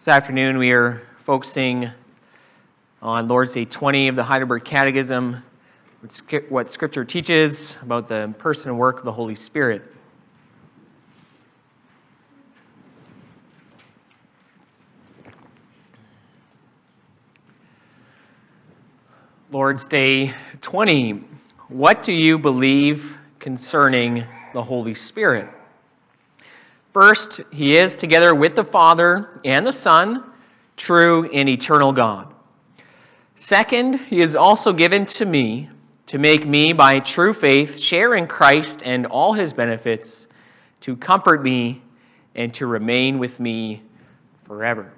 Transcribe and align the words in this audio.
This 0.00 0.08
afternoon, 0.08 0.56
we 0.56 0.72
are 0.72 1.02
focusing 1.18 1.90
on 3.02 3.28
Lord's 3.28 3.52
Day 3.52 3.66
20 3.66 4.08
of 4.08 4.16
the 4.16 4.24
Heidelberg 4.24 4.64
Catechism, 4.64 5.42
what 6.48 6.70
Scripture 6.70 7.04
teaches 7.04 7.76
about 7.82 8.08
the 8.08 8.34
person 8.38 8.70
and 8.70 8.78
work 8.78 9.00
of 9.00 9.04
the 9.04 9.12
Holy 9.12 9.34
Spirit. 9.34 9.82
Lord's 19.52 19.86
Day 19.86 20.32
20. 20.62 21.24
What 21.68 22.02
do 22.02 22.14
you 22.14 22.38
believe 22.38 23.18
concerning 23.38 24.24
the 24.54 24.62
Holy 24.62 24.94
Spirit? 24.94 25.50
First, 26.92 27.40
he 27.52 27.76
is, 27.76 27.96
together 27.96 28.34
with 28.34 28.56
the 28.56 28.64
Father 28.64 29.40
and 29.44 29.64
the 29.64 29.72
Son, 29.72 30.24
true 30.76 31.30
and 31.30 31.48
eternal 31.48 31.92
God. 31.92 32.34
Second, 33.36 34.00
he 34.00 34.20
is 34.20 34.34
also 34.34 34.72
given 34.72 35.06
to 35.06 35.24
me 35.24 35.70
to 36.06 36.18
make 36.18 36.46
me, 36.46 36.72
by 36.72 36.98
true 36.98 37.32
faith, 37.32 37.78
share 37.78 38.16
in 38.16 38.26
Christ 38.26 38.82
and 38.84 39.06
all 39.06 39.32
his 39.32 39.52
benefits, 39.52 40.26
to 40.80 40.96
comfort 40.96 41.44
me 41.44 41.82
and 42.34 42.52
to 42.54 42.66
remain 42.66 43.20
with 43.20 43.38
me 43.38 43.82
forever. 44.44 44.92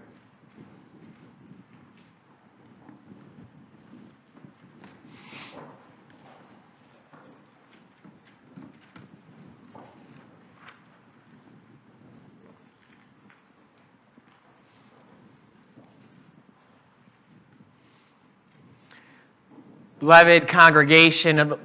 Beloved 20.02 20.48
congregation 20.48 21.38
of, 21.38 21.60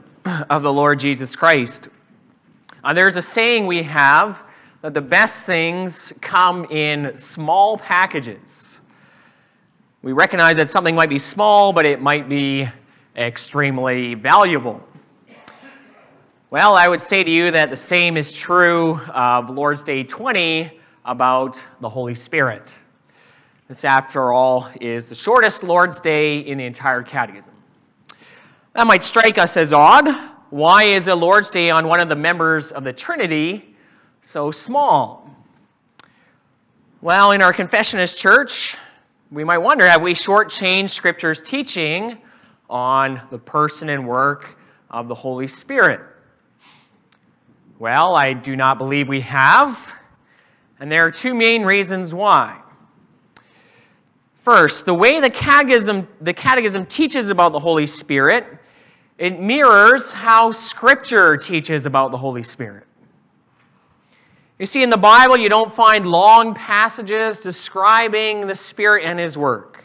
of 0.51 0.61
the 0.61 0.71
Lord 0.71 0.99
Jesus 0.99 1.35
Christ. 1.35 1.89
Uh, 2.83 2.93
there's 2.93 3.15
a 3.15 3.21
saying 3.23 3.65
we 3.65 3.81
have 3.81 4.43
that 4.83 4.93
the 4.93 5.01
best 5.01 5.47
things 5.47 6.13
come 6.21 6.65
in 6.65 7.17
small 7.17 7.79
packages. 7.79 8.79
We 10.03 10.13
recognize 10.13 10.57
that 10.57 10.69
something 10.69 10.93
might 10.93 11.09
be 11.09 11.17
small, 11.17 11.73
but 11.73 11.87
it 11.87 11.99
might 11.99 12.29
be 12.29 12.69
extremely 13.15 14.13
valuable. 14.13 14.87
Well, 16.51 16.75
I 16.75 16.87
would 16.87 17.01
say 17.01 17.23
to 17.23 17.31
you 17.31 17.49
that 17.49 17.71
the 17.71 17.75
same 17.75 18.17
is 18.17 18.31
true 18.31 18.99
of 19.15 19.49
Lord's 19.49 19.81
Day 19.81 20.03
20 20.03 20.79
about 21.05 21.65
the 21.81 21.89
Holy 21.89 22.13
Spirit. 22.13 22.77
This, 23.67 23.83
after 23.83 24.31
all, 24.31 24.69
is 24.79 25.09
the 25.09 25.15
shortest 25.15 25.63
Lord's 25.63 25.99
Day 25.99 26.37
in 26.41 26.59
the 26.59 26.65
entire 26.65 27.01
Catechism. 27.01 27.56
That 28.77 28.85
might 28.85 29.03
strike 29.03 29.39
us 29.39 29.57
as 29.57 29.73
odd. 29.73 30.07
Why 30.51 30.83
is 30.83 31.07
a 31.07 31.15
Lord's 31.15 31.49
Day 31.49 31.71
on 31.71 31.87
one 31.87 31.99
of 31.99 32.09
the 32.09 32.15
members 32.15 32.71
of 32.71 32.83
the 32.83 32.93
Trinity 32.93 33.75
so 34.21 34.51
small? 34.51 35.35
Well, 37.01 37.31
in 37.31 37.41
our 37.41 37.51
Confessionist 37.51 38.19
church, 38.19 38.77
we 39.31 39.43
might 39.43 39.57
wonder 39.57 39.87
have 39.87 40.03
we 40.03 40.13
shortchanged 40.13 40.91
Scripture's 40.91 41.41
teaching 41.41 42.19
on 42.69 43.19
the 43.31 43.39
person 43.39 43.89
and 43.89 44.07
work 44.07 44.59
of 44.91 45.07
the 45.07 45.15
Holy 45.15 45.47
Spirit? 45.47 46.01
Well, 47.79 48.15
I 48.15 48.33
do 48.33 48.55
not 48.55 48.77
believe 48.77 49.09
we 49.09 49.21
have, 49.21 49.91
and 50.79 50.91
there 50.91 51.03
are 51.03 51.09
two 51.11 51.33
main 51.33 51.63
reasons 51.63 52.13
why. 52.13 52.61
First, 54.35 54.85
the 54.85 54.93
way 54.93 55.19
the 55.19 55.31
catechism, 55.31 56.07
the 56.21 56.31
catechism 56.31 56.85
teaches 56.85 57.31
about 57.31 57.53
the 57.53 57.59
Holy 57.59 57.87
Spirit 57.87 58.56
it 59.17 59.39
mirrors 59.39 60.13
how 60.13 60.51
Scripture 60.51 61.37
teaches 61.37 61.85
about 61.85 62.11
the 62.11 62.17
Holy 62.17 62.43
Spirit. 62.43 62.83
You 64.59 64.65
see, 64.65 64.83
in 64.83 64.89
the 64.89 64.97
Bible, 64.97 65.37
you 65.37 65.49
don't 65.49 65.71
find 65.71 66.07
long 66.07 66.55
passages 66.55 67.39
describing 67.39 68.47
the 68.47 68.55
Spirit 68.55 69.05
and 69.05 69.19
His 69.19 69.37
work. 69.37 69.83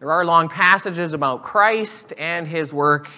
There 0.00 0.12
are 0.12 0.24
long 0.24 0.48
passages 0.48 1.14
about 1.14 1.42
Christ 1.42 2.12
and 2.18 2.46
His 2.46 2.74
work, 2.74 3.08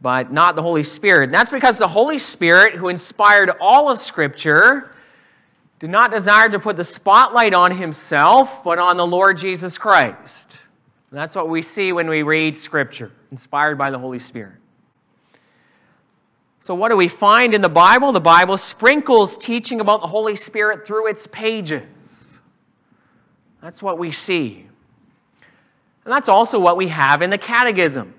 but 0.00 0.32
not 0.32 0.56
the 0.56 0.62
Holy 0.62 0.82
Spirit. 0.82 1.24
And 1.24 1.34
that's 1.34 1.50
because 1.50 1.78
the 1.78 1.88
Holy 1.88 2.18
Spirit, 2.18 2.74
who 2.74 2.88
inspired 2.88 3.50
all 3.60 3.90
of 3.90 3.98
Scripture, 3.98 4.94
did 5.78 5.90
not 5.90 6.10
desire 6.10 6.48
to 6.48 6.58
put 6.58 6.76
the 6.76 6.84
spotlight 6.84 7.52
on 7.52 7.70
Himself, 7.70 8.64
but 8.64 8.78
on 8.78 8.96
the 8.96 9.06
Lord 9.06 9.36
Jesus 9.36 9.76
Christ. 9.76 10.58
And 11.14 11.20
that's 11.20 11.36
what 11.36 11.48
we 11.48 11.62
see 11.62 11.92
when 11.92 12.08
we 12.08 12.24
read 12.24 12.56
Scripture, 12.56 13.12
inspired 13.30 13.78
by 13.78 13.92
the 13.92 13.98
Holy 14.00 14.18
Spirit. 14.18 14.56
So, 16.58 16.74
what 16.74 16.88
do 16.88 16.96
we 16.96 17.06
find 17.06 17.54
in 17.54 17.60
the 17.60 17.68
Bible? 17.68 18.10
The 18.10 18.20
Bible 18.20 18.56
sprinkles 18.58 19.36
teaching 19.36 19.80
about 19.80 20.00
the 20.00 20.08
Holy 20.08 20.34
Spirit 20.34 20.84
through 20.84 21.06
its 21.06 21.28
pages. 21.28 22.40
That's 23.62 23.80
what 23.80 23.96
we 23.96 24.10
see. 24.10 24.66
And 26.04 26.12
that's 26.12 26.28
also 26.28 26.58
what 26.58 26.76
we 26.76 26.88
have 26.88 27.22
in 27.22 27.30
the 27.30 27.38
Catechism. 27.38 28.12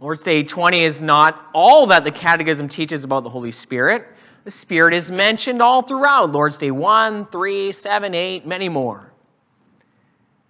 Lord's 0.00 0.22
Day 0.22 0.42
20 0.42 0.84
is 0.84 1.00
not 1.00 1.48
all 1.54 1.86
that 1.86 2.04
the 2.04 2.10
Catechism 2.10 2.68
teaches 2.68 3.04
about 3.04 3.24
the 3.24 3.30
Holy 3.30 3.52
Spirit. 3.52 4.06
The 4.44 4.50
Spirit 4.50 4.92
is 4.92 5.10
mentioned 5.10 5.62
all 5.62 5.80
throughout 5.80 6.30
Lord's 6.30 6.58
Day 6.58 6.72
1, 6.72 7.28
3, 7.28 7.72
7, 7.72 8.14
8, 8.14 8.46
many 8.46 8.68
more 8.68 9.11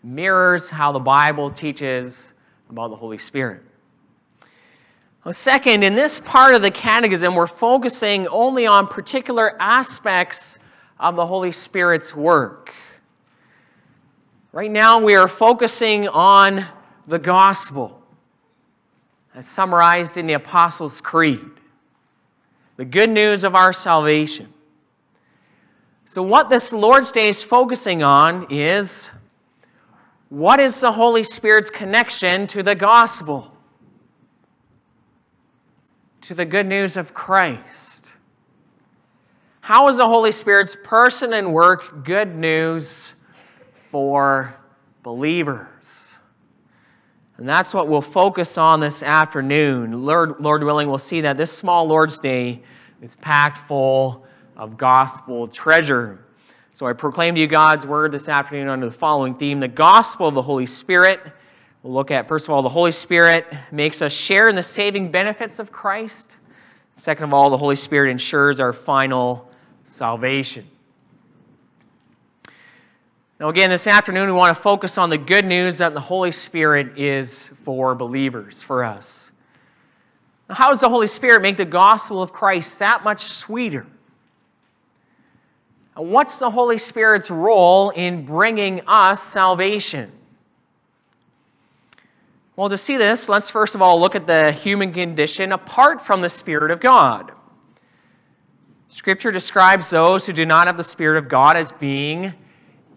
mirrors 0.03 0.69
how 0.69 0.93
the 0.93 0.99
Bible 0.99 1.51
teaches 1.51 2.33
about 2.69 2.89
the 2.89 2.97
Holy 2.97 3.19
Spirit. 3.19 3.63
Well, 5.25 5.33
second, 5.33 5.85
in 5.85 5.95
this 5.95 6.19
part 6.19 6.55
of 6.55 6.63
the 6.63 6.71
Catechism, 6.71 7.35
we're 7.35 7.47
focusing 7.47 8.27
only 8.27 8.67
on 8.67 8.89
particular 8.89 9.61
aspects 9.61 10.59
of 10.99 11.15
the 11.15 11.25
Holy 11.25 11.53
Spirit's 11.53 12.17
work. 12.17 12.75
Right 14.51 14.71
now, 14.71 14.99
we 14.99 15.15
are 15.15 15.29
focusing 15.29 16.09
on 16.09 16.67
the 17.07 17.19
gospel, 17.19 18.03
as 19.35 19.47
summarized 19.47 20.17
in 20.17 20.27
the 20.27 20.35
Apostles' 20.35 21.01
Creed, 21.01 21.41
the 22.77 22.85
good 22.85 23.11
news 23.11 23.45
of 23.45 23.55
our 23.55 23.73
salvation. 23.73 24.53
So, 26.05 26.23
what 26.23 26.51
this 26.51 26.73
Lord's 26.73 27.13
Day 27.13 27.29
is 27.29 27.45
focusing 27.45 28.03
on 28.03 28.47
is 28.51 29.11
what 30.33 30.61
is 30.61 30.81
the 30.81 30.91
Holy 30.91 31.25
Spirit's 31.25 31.69
connection 31.69 32.47
to 32.47 32.63
the 32.63 32.75
gospel? 32.75 33.55
To 36.23 36.35
the 36.35 36.47
good 36.47 36.65
news 36.65 36.97
of 36.97 37.13
Christ? 37.13 38.15
How 39.61 39.89
is 39.89 39.99
the 39.99 40.09
Holy 40.09 40.33
Spirit's 40.33 40.75
person 40.85 41.35
and 41.35 41.53
work 41.53 42.07
good 42.07 42.35
news 42.35 43.13
for 43.75 44.57
believers? 45.03 46.17
And 47.37 47.47
that's 47.47 47.75
what 47.75 47.89
we'll 47.89 48.01
focus 48.01 48.57
on 48.57 48.81
this 48.81 49.03
afternoon. 49.03 50.03
Lord, 50.03 50.41
Lord 50.41 50.65
willing, 50.65 50.89
we'll 50.89 50.97
see 50.97 51.21
that 51.21 51.37
this 51.37 51.53
small 51.53 51.85
Lord's 51.87 52.19
Day 52.19 52.63
is 53.03 53.17
packed 53.17 53.59
full 53.59 54.25
of 54.57 54.79
gospel 54.79 55.47
treasure. 55.47 56.25
So 56.75 56.87
I 56.87 56.95
proclaim 56.95 57.35
to 57.35 57.41
you 57.41 57.47
God's 57.47 57.85
word 57.85 58.13
this 58.13 58.31
afternoon 58.31 58.69
under 58.69 58.87
the 58.87 58.93
following 58.93 59.35
theme 59.35 59.61
the 59.61 59.69
gospel 59.69 60.27
of 60.27 60.35
the 60.35 60.41
Holy 60.41 60.65
Spirit. 60.65 61.21
We'll 61.83 61.93
look 61.93 62.11
at, 62.11 62.27
first 62.27 62.47
of 62.47 62.55
all, 62.55 62.63
the 62.63 62.71
Holy 62.71 62.93
Spirit 62.93 63.47
makes 63.71 64.01
us 64.01 64.13
share 64.13 64.49
in 64.49 64.55
the 64.55 64.63
saving 64.63 65.11
benefits 65.11 65.59
of 65.59 65.71
Christ. 65.71 66.39
Second 66.95 67.25
of 67.25 67.35
all, 67.35 67.51
the 67.51 67.59
Holy 67.59 67.77
Spirit 67.77 68.11
ensures 68.11 68.59
our 68.59 68.73
final 68.73 69.51
salvation. 69.85 70.67
Now, 73.39 73.51
again, 73.51 73.69
this 73.69 73.87
afternoon, 73.87 74.29
we 74.29 74.33
want 74.33 74.57
to 74.57 74.63
focus 74.63 74.97
on 74.97 75.11
the 75.11 75.19
good 75.19 75.45
news 75.45 75.77
that 75.79 75.93
the 75.93 76.01
Holy 76.01 76.33
Spirit 76.33 76.99
is 76.99 77.49
for 77.49 77.95
believers, 77.95 78.63
for 78.63 78.83
us. 78.83 79.31
Now, 80.49 80.55
how 80.55 80.71
does 80.71 80.81
the 80.81 80.89
Holy 80.89 81.07
Spirit 81.07 81.43
make 81.43 81.59
the 81.59 81.67
gospel 81.67 82.23
of 82.23 82.33
Christ 82.33 82.79
that 82.79 83.05
much 83.05 83.21
sweeter? 83.21 83.87
What's 85.95 86.39
the 86.39 86.51
Holy 86.51 86.79
Spirit's 86.79 87.31
role 87.31 87.91
in 87.91 88.25
bringing 88.25 88.83
us 88.87 89.23
salvation? 89.23 90.11
Well, 92.57 92.69
to 92.69 92.79
see 92.79 92.97
this, 92.97 93.29
let's 93.29 93.51
first 93.51 93.75
of 93.75 93.83
all 93.83 94.01
look 94.01 94.15
at 94.15 94.27
the 94.27 94.53
human 94.53 94.93
condition 94.93 95.53
apart 95.53 96.01
from 96.01 96.21
the 96.21 96.31
Spirit 96.31 96.71
of 96.71 96.81
God. 96.81 97.33
Scripture 98.89 99.33
describes 99.33 99.91
those 99.91 100.27
who 100.27 100.33
do 100.33 100.45
not 100.45 100.67
have 100.67 100.77
the 100.77 100.85
Spirit 100.85 101.19
of 101.19 101.29
God 101.29 101.57
as 101.57 101.73
being 101.73 102.35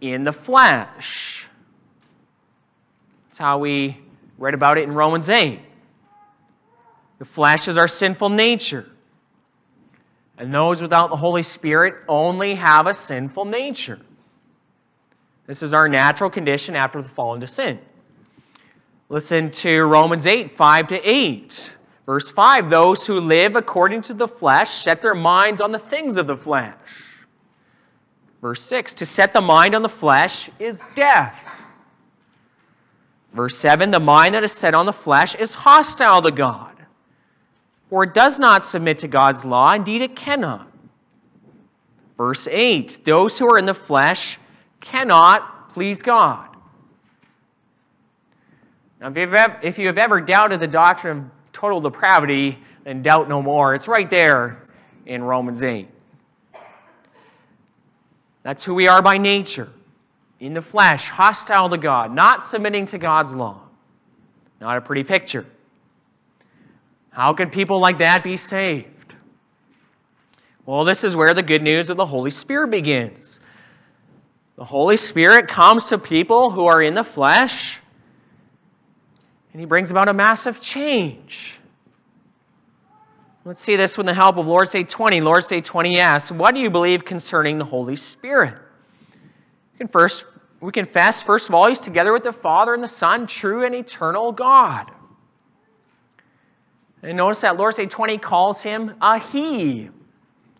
in 0.01 0.23
the 0.23 0.33
flesh. 0.33 1.47
That's 3.27 3.37
how 3.37 3.59
we 3.59 4.01
read 4.37 4.53
about 4.53 4.77
it 4.77 4.83
in 4.83 4.93
Romans 4.93 5.29
8. 5.29 5.59
The 7.19 7.25
flesh 7.25 7.67
is 7.67 7.77
our 7.77 7.87
sinful 7.87 8.29
nature. 8.29 8.89
And 10.37 10.53
those 10.53 10.81
without 10.81 11.09
the 11.09 11.15
Holy 11.15 11.43
Spirit 11.43 11.95
only 12.07 12.55
have 12.55 12.87
a 12.87 12.93
sinful 12.93 13.45
nature. 13.45 13.99
This 15.47 15.63
is 15.63 15.73
our 15.73 15.87
natural 15.87 16.29
condition 16.29 16.75
after 16.75 17.01
the 17.01 17.07
fall 17.07 17.35
into 17.35 17.47
sin. 17.47 17.79
Listen 19.07 19.51
to 19.51 19.83
Romans 19.83 20.25
8, 20.25 20.49
5 20.49 20.87
to 20.87 21.09
8. 21.09 21.75
Verse 22.05 22.31
5 22.31 22.69
Those 22.69 23.05
who 23.05 23.19
live 23.19 23.55
according 23.55 24.01
to 24.03 24.13
the 24.13 24.27
flesh 24.27 24.69
set 24.69 25.01
their 25.01 25.15
minds 25.15 25.61
on 25.61 25.71
the 25.71 25.79
things 25.79 26.17
of 26.17 26.27
the 26.27 26.35
flesh. 26.35 26.75
Verse 28.41 28.61
6 28.61 28.95
To 28.95 29.05
set 29.05 29.33
the 29.33 29.41
mind 29.41 29.75
on 29.75 29.81
the 29.81 29.89
flesh 29.89 30.49
is 30.59 30.81
death. 30.95 31.65
Verse 33.33 33.57
7 33.57 33.91
The 33.91 33.99
mind 33.99 34.35
that 34.35 34.43
is 34.43 34.51
set 34.51 34.73
on 34.73 34.85
the 34.85 34.93
flesh 34.93 35.35
is 35.35 35.55
hostile 35.55 36.21
to 36.21 36.31
God, 36.31 36.74
for 37.89 38.03
it 38.03 38.13
does 38.13 38.39
not 38.39 38.63
submit 38.63 38.99
to 38.99 39.07
God's 39.07 39.45
law. 39.45 39.73
Indeed, 39.73 40.01
it 40.01 40.15
cannot. 40.15 40.67
Verse 42.17 42.47
8 42.47 42.99
Those 43.05 43.37
who 43.37 43.47
are 43.51 43.57
in 43.57 43.65
the 43.65 43.73
flesh 43.73 44.39
cannot 44.79 45.69
please 45.69 46.01
God. 46.01 46.47
Now, 48.99 49.09
if 49.09 49.17
you've, 49.17 49.33
ever, 49.33 49.59
if 49.61 49.77
you 49.77 49.87
have 49.87 49.97
ever 49.97 50.21
doubted 50.21 50.59
the 50.59 50.67
doctrine 50.67 51.17
of 51.17 51.25
total 51.51 51.81
depravity, 51.81 52.59
then 52.83 53.01
doubt 53.01 53.27
no 53.27 53.41
more. 53.41 53.75
It's 53.75 53.87
right 53.87 54.09
there 54.09 54.67
in 55.05 55.23
Romans 55.23 55.61
8. 55.61 55.87
That's 58.43 58.63
who 58.63 58.75
we 58.75 58.87
are 58.87 59.01
by 59.01 59.17
nature, 59.17 59.69
in 60.39 60.53
the 60.53 60.61
flesh, 60.61 61.09
hostile 61.09 61.69
to 61.69 61.77
God, 61.77 62.13
not 62.13 62.43
submitting 62.43 62.85
to 62.87 62.97
God's 62.97 63.35
law. 63.35 63.61
Not 64.61 64.77
a 64.77 64.81
pretty 64.81 65.03
picture. 65.03 65.45
How 67.15 67.31
could 67.31 67.53
people 67.53 67.79
like 67.79 67.99
that 67.99 68.23
be 68.23 68.35
saved? 68.35 69.15
Well, 70.65 70.83
this 70.83 71.05
is 71.05 71.15
where 71.15 71.33
the 71.33 71.43
good 71.43 71.63
news 71.63 71.89
of 71.89 71.95
the 71.95 72.05
Holy 72.05 72.29
Spirit 72.29 72.71
begins. 72.71 73.39
The 74.57 74.65
Holy 74.65 74.97
Spirit 74.97 75.47
comes 75.47 75.85
to 75.85 75.97
people 75.97 76.49
who 76.49 76.65
are 76.65 76.81
in 76.81 76.93
the 76.93 77.05
flesh 77.05 77.79
and 79.53 79.61
he 79.61 79.65
brings 79.65 79.91
about 79.91 80.09
a 80.09 80.13
massive 80.13 80.59
change. 80.59 81.57
Let's 83.45 83.61
see 83.61 83.77
this 83.77 83.97
with 83.97 84.07
the 84.07 84.13
help 84.13 84.35
of 84.35 84.47
Lord's 84.47 84.73
Day 84.73 84.83
20. 84.83 85.21
Lord's 85.21 85.47
Day 85.47 85.61
20 85.61 85.97
asks, 85.97 86.33
What 86.33 86.53
do 86.53 86.59
you 86.59 86.69
believe 86.69 87.05
concerning 87.05 87.59
the 87.59 87.63
Holy 87.63 87.95
Spirit? 87.95 88.55
We, 89.71 89.77
can 89.77 89.87
first, 89.87 90.25
we 90.59 90.73
confess, 90.73 91.23
first 91.23 91.47
of 91.47 91.55
all, 91.55 91.69
He's 91.69 91.79
together 91.79 92.11
with 92.11 92.23
the 92.23 92.33
Father 92.33 92.73
and 92.73 92.83
the 92.83 92.89
Son, 92.89 93.25
true 93.25 93.63
and 93.63 93.73
eternal 93.73 94.33
God. 94.33 94.91
And 97.05 97.17
notice 97.17 97.41
that 97.41 97.57
Lord's 97.57 97.77
Day 97.77 97.85
20 97.85 98.17
calls 98.17 98.63
Him 98.63 98.95
a 98.99 99.19
He. 99.19 99.89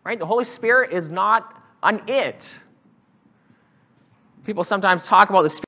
Right? 0.04 0.20
The 0.20 0.28
Holy 0.28 0.44
Spirit 0.44 0.92
is 0.92 1.10
not 1.10 1.60
an 1.82 2.04
it. 2.08 2.60
People 4.44 4.64
sometimes 4.64 5.08
talk 5.08 5.32
about 5.32 5.42
the 5.42 5.50
Spirit 5.50 5.66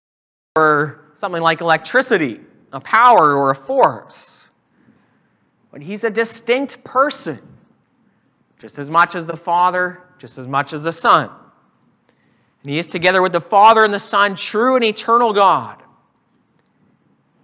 or 0.56 1.12
something 1.16 1.42
like 1.42 1.62
electricity 1.62 2.42
a 2.74 2.80
power 2.82 3.36
or 3.36 3.50
a 3.50 3.56
force. 3.56 4.50
But 5.72 5.82
he's 5.82 6.04
a 6.04 6.10
distinct 6.10 6.84
person, 6.84 7.40
just 8.60 8.78
as 8.78 8.90
much 8.90 9.16
as 9.16 9.26
the 9.26 9.38
Father, 9.38 10.04
just 10.20 10.38
as 10.38 10.48
much 10.48 10.74
as 10.74 10.84
the 10.84 10.92
Son. 10.92 11.30
And 12.62 12.72
he 12.72 12.78
is 12.78 12.88
together 12.88 13.22
with 13.22 13.32
the 13.32 13.42
Father 13.42 13.84
and 13.84 13.94
the 13.94 14.00
Son, 14.00 14.36
true 14.36 14.76
and 14.76 14.84
eternal 14.84 15.34
God. 15.34 15.82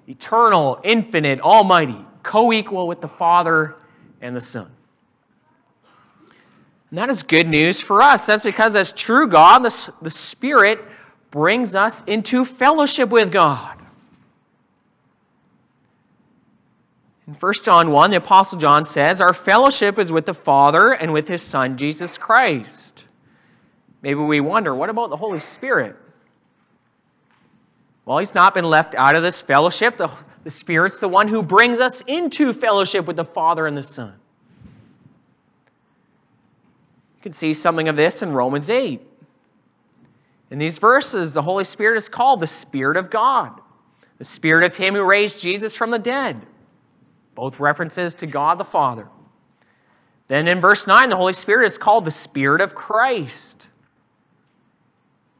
Eternal, 0.07 0.79
infinite, 0.83 1.39
almighty, 1.39 2.05
co 2.23 2.51
equal 2.51 2.87
with 2.87 3.01
the 3.01 3.07
Father 3.07 3.75
and 4.21 4.35
the 4.35 4.41
Son. 4.41 4.71
And 6.89 6.97
that 6.97 7.09
is 7.09 7.23
good 7.23 7.47
news 7.47 7.81
for 7.81 8.01
us. 8.01 8.25
That's 8.25 8.43
because, 8.43 8.75
as 8.75 8.93
true 8.93 9.27
God, 9.27 9.59
the, 9.59 9.93
the 10.01 10.09
Spirit 10.09 10.79
brings 11.31 11.75
us 11.75 12.03
into 12.03 12.45
fellowship 12.45 13.09
with 13.09 13.31
God. 13.31 13.79
In 17.27 17.33
1 17.33 17.53
John 17.63 17.89
1, 17.91 18.11
the 18.11 18.17
Apostle 18.17 18.59
John 18.59 18.85
says, 18.85 19.21
Our 19.21 19.33
fellowship 19.33 19.97
is 19.97 20.11
with 20.11 20.25
the 20.25 20.33
Father 20.33 20.91
and 20.91 21.13
with 21.13 21.27
his 21.27 21.41
Son, 21.41 21.77
Jesus 21.77 22.17
Christ. 22.17 23.05
Maybe 24.01 24.19
we 24.19 24.41
wonder, 24.41 24.75
what 24.75 24.89
about 24.89 25.09
the 25.09 25.17
Holy 25.17 25.39
Spirit? 25.39 25.95
Well, 28.05 28.17
he's 28.17 28.35
not 28.35 28.53
been 28.53 28.65
left 28.65 28.95
out 28.95 29.15
of 29.15 29.23
this 29.23 29.41
fellowship. 29.41 29.97
The, 29.97 30.09
the 30.43 30.49
Spirit's 30.49 30.99
the 30.99 31.07
one 31.07 31.27
who 31.27 31.41
brings 31.41 31.79
us 31.79 32.01
into 32.01 32.53
fellowship 32.53 33.05
with 33.05 33.15
the 33.15 33.25
Father 33.25 33.65
and 33.65 33.77
the 33.77 33.83
Son. 33.83 34.13
You 37.17 37.21
can 37.21 37.31
see 37.31 37.53
something 37.53 37.87
of 37.87 37.95
this 37.95 38.21
in 38.21 38.33
Romans 38.33 38.69
8. 38.69 39.01
In 40.51 40.59
these 40.59 40.77
verses, 40.77 41.33
the 41.33 41.41
Holy 41.41 41.63
Spirit 41.63 41.97
is 41.97 42.09
called 42.09 42.41
the 42.41 42.47
Spirit 42.47 42.97
of 42.97 43.09
God, 43.09 43.59
the 44.17 44.25
Spirit 44.25 44.65
of 44.65 44.75
Him 44.75 44.93
who 44.93 45.03
raised 45.03 45.41
Jesus 45.41 45.75
from 45.75 45.89
the 45.89 45.99
dead 45.99 46.45
both 47.35 47.59
references 47.59 48.13
to 48.15 48.27
God 48.27 48.57
the 48.57 48.63
Father. 48.63 49.07
Then 50.27 50.47
in 50.47 50.61
verse 50.61 50.87
9, 50.87 51.09
the 51.09 51.15
Holy 51.15 51.33
Spirit 51.33 51.65
is 51.65 51.77
called 51.77 52.05
the 52.05 52.11
Spirit 52.11 52.61
of 52.61 52.75
Christ. 52.75 53.67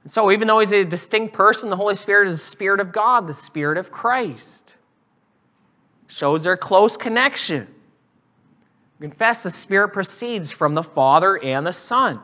And 0.03 0.11
so, 0.11 0.31
even 0.31 0.47
though 0.47 0.59
he's 0.59 0.73
a 0.73 0.83
distinct 0.83 1.33
person, 1.33 1.69
the 1.69 1.77
Holy 1.77 1.95
Spirit 1.95 2.27
is 2.27 2.39
the 2.39 2.45
Spirit 2.45 2.79
of 2.79 2.91
God, 2.91 3.25
the 3.25 3.33
Spirit 3.33 3.77
of 3.77 3.91
Christ. 3.91 4.75
Shows 6.07 6.43
their 6.43 6.57
close 6.57 6.97
connection. 6.97 7.67
Confess 8.99 9.43
the 9.43 9.49
Spirit 9.49 9.89
proceeds 9.89 10.51
from 10.51 10.73
the 10.73 10.83
Father 10.83 11.41
and 11.41 11.65
the 11.65 11.73
Son. 11.73 12.19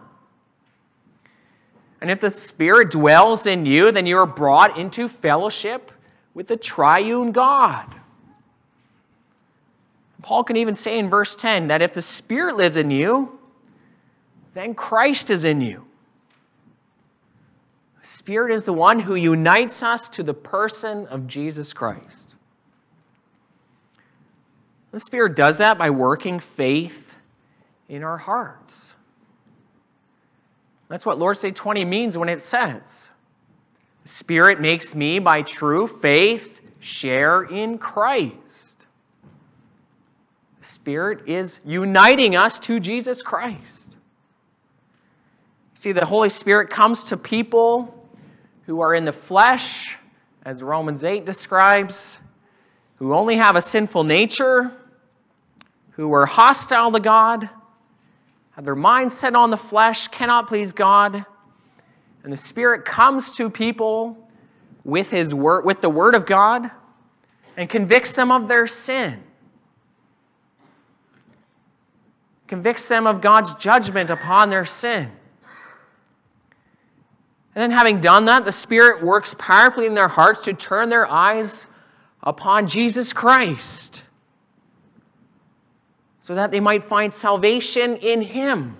And 2.02 2.12
if 2.12 2.20
the 2.20 2.30
Spirit 2.30 2.92
dwells 2.92 3.46
in 3.46 3.66
you, 3.66 3.92
then 3.92 4.06
you 4.06 4.18
are 4.18 4.26
brought 4.26 4.78
into 4.78 5.08
fellowship 5.08 5.92
with 6.34 6.48
the 6.48 6.58
triune 6.58 7.32
God. 7.32 7.94
Paul 10.22 10.44
can 10.44 10.58
even 10.58 10.76
say 10.76 11.00
in 11.00 11.10
verse 11.10 11.36
10 11.36 11.68
that 11.68 11.82
if 11.82 11.94
the 11.94 12.02
Spirit 12.02 12.58
lives 12.58 12.78
in 12.78 12.92
you, 12.92 13.40
then 14.54 14.74
Christ 14.74 15.30
is 15.30 15.46
in 15.46 15.62
you. 15.62 15.89
Spirit 18.10 18.52
is 18.52 18.66
the 18.66 18.74
one 18.74 19.00
who 19.00 19.14
unites 19.14 19.84
us 19.84 20.10
to 20.10 20.24
the 20.24 20.34
person 20.34 21.06
of 21.08 21.28
Jesus 21.28 21.74
Christ. 21.74 22.36
The 24.90 25.00
Spirit 25.00 25.36
does 25.36 25.60
that 25.60 25.78
by 25.78 25.92
working 25.92 26.40
faith 26.40 27.16
in 27.88 28.04
our 28.04 28.18
hearts. 28.18 28.96
That's 30.88 31.06
what 31.06 31.20
Lord's 31.20 31.42
Day 31.42 31.52
20 31.52 31.86
means 31.86 32.18
when 32.18 32.30
it 32.30 32.42
says, 32.42 33.12
Spirit 34.06 34.60
makes 34.60 34.96
me, 34.96 35.20
by 35.20 35.44
true 35.44 35.86
faith, 35.86 36.62
share 36.80 37.44
in 37.44 37.78
Christ. 37.78 38.88
The 40.58 40.66
Spirit 40.66 41.30
is 41.30 41.62
uniting 41.64 42.36
us 42.36 42.58
to 42.62 42.80
Jesus 42.80 43.22
Christ. 43.22 43.98
See, 45.76 45.92
the 45.92 46.08
Holy 46.08 46.30
Spirit 46.30 46.72
comes 46.72 47.04
to 47.06 47.16
people 47.16 47.98
who 48.70 48.82
are 48.82 48.94
in 48.94 49.04
the 49.04 49.12
flesh, 49.12 49.98
as 50.46 50.62
Romans 50.62 51.04
8 51.04 51.26
describes, 51.26 52.20
who 52.98 53.16
only 53.16 53.36
have 53.36 53.56
a 53.56 53.62
sinful 53.64 54.04
nature, 54.04 54.72
who 55.94 56.14
are 56.14 56.28
hostile 56.28 56.92
to 56.92 57.00
God, 57.00 57.50
have 58.52 58.64
their 58.64 58.76
mind 58.76 59.12
set 59.12 59.34
on 59.34 59.50
the 59.50 59.58
flesh, 59.58 60.08
cannot 60.10 60.48
please 60.48 60.72
God. 60.72 61.26
And 62.24 62.32
the 62.32 62.38
Spirit 62.38 62.86
comes 62.86 63.32
to 63.38 63.50
people 63.50 64.30
with, 64.84 65.10
his 65.10 65.34
word, 65.34 65.66
with 65.66 65.82
the 65.82 65.90
Word 65.90 66.14
of 66.14 66.28
God 66.28 66.70
and 67.58 67.68
convicts 67.68 68.16
them 68.16 68.32
of 68.32 68.48
their 68.48 68.68
sin 68.68 69.24
convicts 72.48 72.88
them 72.90 73.06
of 73.06 73.22
God's 73.22 73.54
judgment 73.54 74.10
upon 74.10 74.50
their 74.50 74.66
sin. 74.66 75.12
And 77.56 77.64
then, 77.64 77.72
having 77.72 78.00
done 78.00 78.26
that, 78.26 78.46
the 78.46 78.52
Spirit 78.52 79.04
works 79.04 79.36
powerfully 79.38 79.88
in 79.88 79.96
their 79.96 80.08
hearts 80.08 80.42
to 80.46 80.54
turn 80.54 80.90
their 80.90 81.08
eyes 81.08 81.66
upon 82.22 82.68
Jesus 82.68 83.12
Christ 83.12 84.04
so 86.22 86.36
that 86.36 86.52
they 86.52 86.60
might 86.60 86.84
find 86.84 87.12
salvation 87.12 87.96
in 87.96 88.22
Him. 88.22 88.78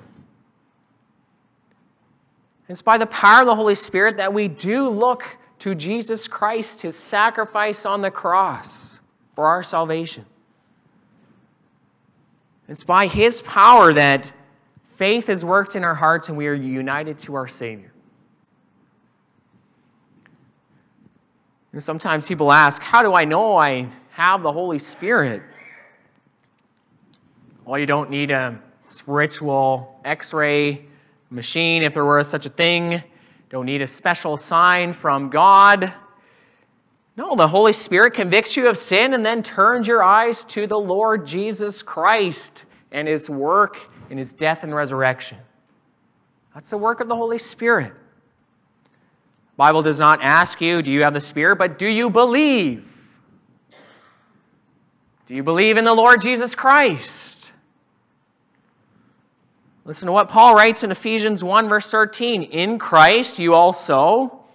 It's 2.68 2.84
by 2.84 3.00
the 3.00 3.08
power 3.08 3.42
of 3.42 3.48
the 3.48 3.56
Holy 3.56 3.74
Spirit 3.74 4.18
that 4.18 4.32
we 4.32 4.48
do 4.48 4.88
look 4.88 5.38
to 5.58 5.74
Jesus 5.74 6.28
Christ, 6.28 6.84
His 6.84 6.96
sacrifice 6.96 7.88
on 7.88 8.02
the 8.02 8.12
cross 8.12 9.00
for 9.34 9.48
our 9.48 9.64
salvation. 9.64 10.26
It's 12.68 12.84
by 12.84 13.08
His 13.08 13.42
power 13.42 13.94
that 13.94 14.32
faith 14.98 15.28
is 15.28 15.44
worked 15.44 15.76
in 15.76 15.84
our 15.84 15.96
hearts 15.96 16.30
and 16.30 16.38
we 16.38 16.46
are 16.46 16.54
united 16.54 17.18
to 17.20 17.34
our 17.34 17.48
Savior. 17.48 17.92
And 21.72 21.84
sometimes 21.84 22.28
people 22.28 22.52
ask, 22.52 22.82
How 22.82 23.02
do 23.02 23.14
I 23.14 23.26
know 23.26 23.58
I 23.58 23.88
have 24.12 24.42
the 24.42 24.52
Holy 24.52 24.80
Spirit? 24.80 25.44
Well, 27.66 27.80
you 27.80 27.86
don't 27.86 28.10
need 28.10 28.32
a 28.32 28.60
spiritual 28.86 30.00
x 30.04 30.34
ray 30.34 30.86
machine 31.30 31.84
if 31.84 31.94
there 31.94 32.06
were 32.06 32.24
such 32.24 32.46
a 32.48 32.50
thing. 32.50 33.04
Don't 33.50 33.66
need 33.66 33.82
a 33.82 33.88
special 33.88 34.38
sign 34.38 34.94
from 34.94 35.30
God. 35.30 35.94
No, 37.16 37.36
the 37.36 37.48
Holy 37.48 37.74
Spirit 37.74 38.14
convicts 38.14 38.56
you 38.56 38.68
of 38.70 38.78
sin 38.78 39.14
and 39.14 39.26
then 39.26 39.44
turns 39.44 39.88
your 39.88 40.04
eyes 40.04 40.44
to 40.46 40.68
the 40.68 40.80
Lord 40.80 41.28
Jesus 41.28 41.84
Christ 41.84 42.66
and 42.92 43.08
his 43.08 43.30
work 43.30 43.78
in 44.10 44.18
his 44.18 44.34
death 44.34 44.64
and 44.64 44.74
resurrection. 44.74 45.38
That's 46.54 46.70
the 46.70 46.78
work 46.78 47.02
of 47.02 47.08
the 47.08 47.16
Holy 47.16 47.38
Spirit. 47.38 47.94
Bible 49.60 49.82
does 49.82 50.00
not 50.00 50.22
ask 50.22 50.62
you, 50.62 50.82
do 50.82 50.90
you 50.90 51.04
have 51.04 51.14
the 51.14 51.20
Spirit, 51.20 51.58
but 51.58 51.78
do 51.78 51.86
you 51.86 52.10
believe? 52.10 52.90
Do 55.28 55.36
you 55.36 55.44
believe 55.44 55.76
in 55.76 55.84
the 55.84 55.94
Lord 55.94 56.22
Jesus 56.22 56.56
Christ? 56.56 57.52
Listen 59.84 60.06
to 60.06 60.14
what 60.14 60.30
Paul 60.30 60.56
writes 60.56 60.86
in 60.86 60.92
Ephesians 60.92 61.44
1, 61.44 61.68
verse 61.68 61.92
13. 61.92 62.44
In 62.44 62.80
Christ 62.80 63.38
you 63.38 63.54
also, 63.54 64.46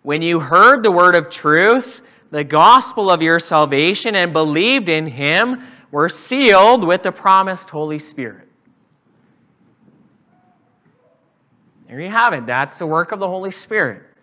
when 0.00 0.22
you 0.22 0.40
heard 0.40 0.82
the 0.82 0.90
word 0.90 1.16
of 1.16 1.28
truth, 1.28 2.00
the 2.30 2.42
gospel 2.42 3.10
of 3.10 3.20
your 3.20 3.38
salvation, 3.38 4.16
and 4.16 4.32
believed 4.32 4.88
in 4.88 5.06
him, 5.06 5.64
were 5.90 6.08
sealed 6.08 6.82
with 6.82 7.02
the 7.02 7.12
promised 7.12 7.68
Holy 7.68 7.98
Spirit. 7.98 8.48
There 11.88 12.00
you 12.00 12.08
have 12.08 12.32
it. 12.32 12.46
That's 12.46 12.78
the 12.78 12.86
work 12.86 13.12
of 13.12 13.20
the 13.20 13.28
Holy 13.28 13.50
Spirit. 13.50 14.15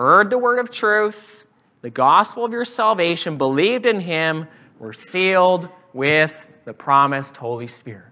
Heard 0.00 0.30
the 0.30 0.38
word 0.38 0.58
of 0.58 0.70
truth, 0.70 1.44
the 1.82 1.90
gospel 1.90 2.42
of 2.46 2.52
your 2.52 2.64
salvation, 2.64 3.36
believed 3.36 3.84
in 3.84 4.00
him, 4.00 4.48
were 4.78 4.94
sealed 4.94 5.68
with 5.92 6.48
the 6.64 6.72
promised 6.72 7.36
Holy 7.36 7.66
Spirit. 7.66 8.06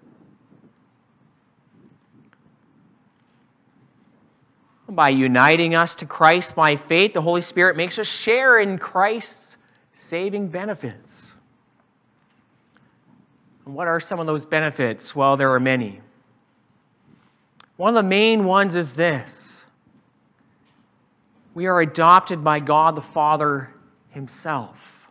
By 4.87 5.09
uniting 5.09 5.75
us 5.75 5.95
to 5.95 6.05
Christ 6.05 6.55
by 6.55 6.77
faith, 6.77 7.15
the 7.15 7.23
Holy 7.23 7.41
Spirit 7.41 7.75
makes 7.75 7.99
us 7.99 8.07
share 8.07 8.61
in 8.61 8.77
Christ's 8.77 9.57
saving 9.95 10.49
benefits. 10.49 11.35
And 13.65 13.75
what 13.75 13.89
are 13.89 13.99
some 13.99 14.21
of 14.21 14.27
those 14.27 14.45
benefits? 14.45 15.17
Well, 15.17 15.39
there 15.39 15.55
are 15.55 15.61
many. 15.61 16.03
One 17.79 17.97
of 17.97 18.05
the 18.05 18.07
main 18.07 18.45
ones 18.45 18.75
is 18.75 18.95
this 18.95 19.58
we 21.59 21.67
are 21.67 21.81
adopted 21.81 22.45
by 22.45 22.61
God 22.61 22.95
the 22.95 23.01
Father 23.01 23.75
Himself. 24.11 25.11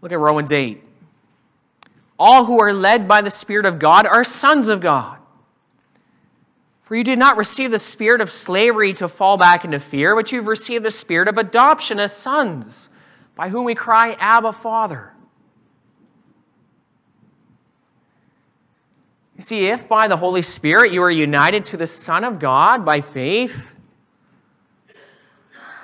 Look 0.00 0.12
at 0.12 0.18
Romans 0.20 0.52
8. 0.52 0.80
All 2.16 2.44
who 2.44 2.60
are 2.60 2.72
led 2.72 3.08
by 3.08 3.20
the 3.20 3.30
Spirit 3.30 3.66
of 3.66 3.80
God 3.80 4.06
are 4.06 4.22
sons 4.22 4.68
of 4.68 4.80
God. 4.80 5.18
For 6.82 6.94
you 6.94 7.02
did 7.02 7.18
not 7.18 7.36
receive 7.36 7.72
the 7.72 7.80
spirit 7.80 8.20
of 8.20 8.30
slavery 8.30 8.92
to 8.92 9.08
fall 9.08 9.36
back 9.36 9.64
into 9.64 9.80
fear, 9.80 10.14
but 10.14 10.30
you've 10.30 10.46
received 10.46 10.84
the 10.84 10.92
spirit 10.92 11.26
of 11.26 11.36
adoption 11.36 11.98
as 11.98 12.16
sons, 12.16 12.90
by 13.34 13.48
whom 13.48 13.64
we 13.64 13.74
cry, 13.74 14.12
Abba, 14.20 14.52
Father. 14.52 15.12
You 19.36 19.42
see, 19.42 19.66
if 19.66 19.88
by 19.88 20.06
the 20.06 20.16
Holy 20.16 20.42
Spirit 20.42 20.92
you 20.92 21.02
are 21.02 21.10
united 21.10 21.64
to 21.66 21.76
the 21.76 21.88
Son 21.88 22.22
of 22.22 22.38
God 22.38 22.84
by 22.84 23.00
faith, 23.00 23.74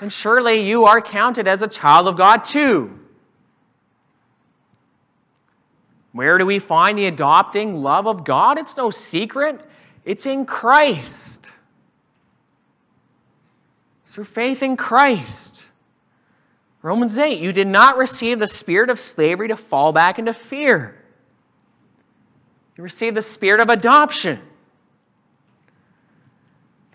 then 0.00 0.08
surely 0.08 0.68
you 0.68 0.84
are 0.84 1.00
counted 1.00 1.48
as 1.48 1.62
a 1.62 1.68
child 1.68 2.08
of 2.08 2.16
God 2.16 2.44
too. 2.44 2.98
Where 6.12 6.38
do 6.38 6.46
we 6.46 6.58
find 6.58 6.98
the 6.98 7.06
adopting 7.06 7.82
love 7.82 8.06
of 8.06 8.24
God? 8.24 8.58
It's 8.58 8.76
no 8.76 8.90
secret. 8.90 9.60
It's 10.04 10.24
in 10.24 10.46
Christ. 10.46 11.52
through 14.06 14.24
faith 14.24 14.62
in 14.62 14.78
Christ. 14.78 15.66
Romans 16.80 17.18
8, 17.18 17.38
you 17.38 17.52
did 17.52 17.66
not 17.66 17.98
receive 17.98 18.38
the 18.38 18.46
spirit 18.46 18.88
of 18.88 18.98
slavery 18.98 19.48
to 19.48 19.58
fall 19.58 19.92
back 19.92 20.18
into 20.18 20.32
fear. 20.32 21.04
You 22.78 22.84
received 22.84 23.14
the 23.14 23.20
spirit 23.20 23.60
of 23.60 23.68
adoption. 23.68 24.38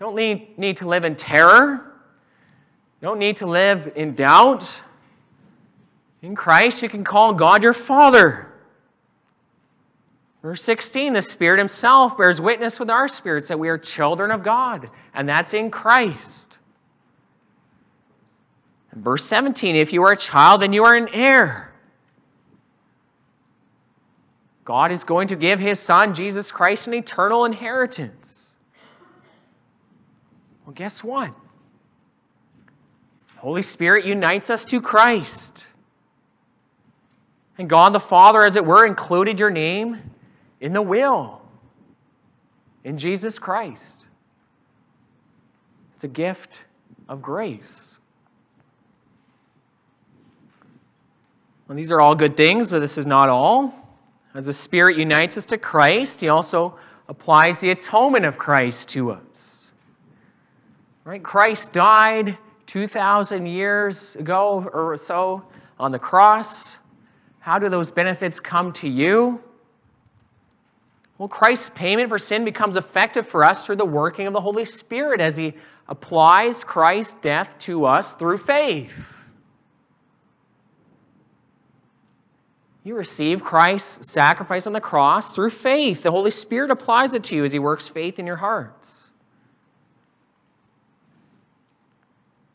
don't 0.00 0.16
need, 0.16 0.58
need 0.58 0.78
to 0.78 0.88
live 0.88 1.04
in 1.04 1.14
terror. 1.14 1.91
You 3.02 3.08
don't 3.08 3.18
need 3.18 3.38
to 3.38 3.46
live 3.46 3.94
in 3.96 4.14
doubt. 4.14 4.80
In 6.22 6.36
Christ, 6.36 6.82
you 6.82 6.88
can 6.88 7.02
call 7.02 7.32
God 7.32 7.64
your 7.64 7.72
Father. 7.72 8.48
Verse 10.40 10.62
16, 10.62 11.12
the 11.12 11.20
Spirit 11.20 11.58
Himself 11.58 12.16
bears 12.16 12.40
witness 12.40 12.78
with 12.78 12.90
our 12.90 13.08
spirits 13.08 13.48
that 13.48 13.58
we 13.58 13.68
are 13.68 13.76
children 13.76 14.30
of 14.30 14.44
God, 14.44 14.88
and 15.14 15.28
that's 15.28 15.52
in 15.52 15.72
Christ. 15.72 16.58
And 18.92 19.02
verse 19.02 19.24
17, 19.24 19.74
if 19.74 19.92
you 19.92 20.04
are 20.04 20.12
a 20.12 20.16
child, 20.16 20.62
then 20.62 20.72
you 20.72 20.84
are 20.84 20.94
an 20.94 21.08
heir. 21.12 21.72
God 24.64 24.92
is 24.92 25.02
going 25.02 25.26
to 25.28 25.36
give 25.36 25.58
His 25.58 25.80
Son, 25.80 26.14
Jesus 26.14 26.52
Christ, 26.52 26.86
an 26.86 26.94
eternal 26.94 27.44
inheritance. 27.46 28.54
Well, 30.64 30.74
guess 30.74 31.02
what? 31.02 31.34
Holy 33.42 33.62
Spirit 33.62 34.04
unites 34.04 34.50
us 34.50 34.64
to 34.66 34.80
Christ. 34.80 35.66
And 37.58 37.68
God 37.68 37.92
the 37.92 37.98
Father, 37.98 38.44
as 38.44 38.54
it 38.54 38.64
were, 38.64 38.86
included 38.86 39.40
your 39.40 39.50
name 39.50 40.00
in 40.60 40.72
the 40.72 40.80
will, 40.80 41.42
in 42.84 42.98
Jesus 42.98 43.40
Christ. 43.40 44.06
It's 45.96 46.04
a 46.04 46.08
gift 46.08 46.62
of 47.08 47.20
grace. 47.20 47.98
Well, 51.66 51.76
these 51.76 51.90
are 51.90 52.00
all 52.00 52.14
good 52.14 52.36
things, 52.36 52.70
but 52.70 52.78
this 52.78 52.96
is 52.96 53.08
not 53.08 53.28
all. 53.28 53.74
As 54.34 54.46
the 54.46 54.52
Spirit 54.52 54.96
unites 54.96 55.36
us 55.36 55.46
to 55.46 55.58
Christ, 55.58 56.20
He 56.20 56.28
also 56.28 56.78
applies 57.08 57.58
the 57.58 57.72
atonement 57.72 58.24
of 58.24 58.38
Christ 58.38 58.90
to 58.90 59.10
us. 59.10 59.72
Right? 61.04 61.20
Christ 61.20 61.72
died 61.72 62.38
2,000 62.72 63.44
years 63.44 64.16
ago 64.16 64.66
or 64.72 64.96
so 64.96 65.44
on 65.78 65.90
the 65.90 65.98
cross. 65.98 66.78
How 67.38 67.58
do 67.58 67.68
those 67.68 67.90
benefits 67.90 68.40
come 68.40 68.72
to 68.74 68.88
you? 68.88 69.44
Well, 71.18 71.28
Christ's 71.28 71.68
payment 71.74 72.08
for 72.08 72.18
sin 72.18 72.46
becomes 72.46 72.78
effective 72.78 73.26
for 73.26 73.44
us 73.44 73.66
through 73.66 73.76
the 73.76 73.84
working 73.84 74.26
of 74.26 74.32
the 74.32 74.40
Holy 74.40 74.64
Spirit 74.64 75.20
as 75.20 75.36
He 75.36 75.52
applies 75.86 76.64
Christ's 76.64 77.12
death 77.20 77.58
to 77.58 77.84
us 77.84 78.14
through 78.14 78.38
faith. 78.38 79.30
You 82.84 82.94
receive 82.94 83.44
Christ's 83.44 84.10
sacrifice 84.10 84.66
on 84.66 84.72
the 84.72 84.80
cross 84.80 85.34
through 85.34 85.50
faith. 85.50 86.04
The 86.04 86.10
Holy 86.10 86.30
Spirit 86.30 86.70
applies 86.70 87.12
it 87.12 87.24
to 87.24 87.36
you 87.36 87.44
as 87.44 87.52
He 87.52 87.58
works 87.58 87.86
faith 87.86 88.18
in 88.18 88.26
your 88.26 88.36
hearts. 88.36 89.10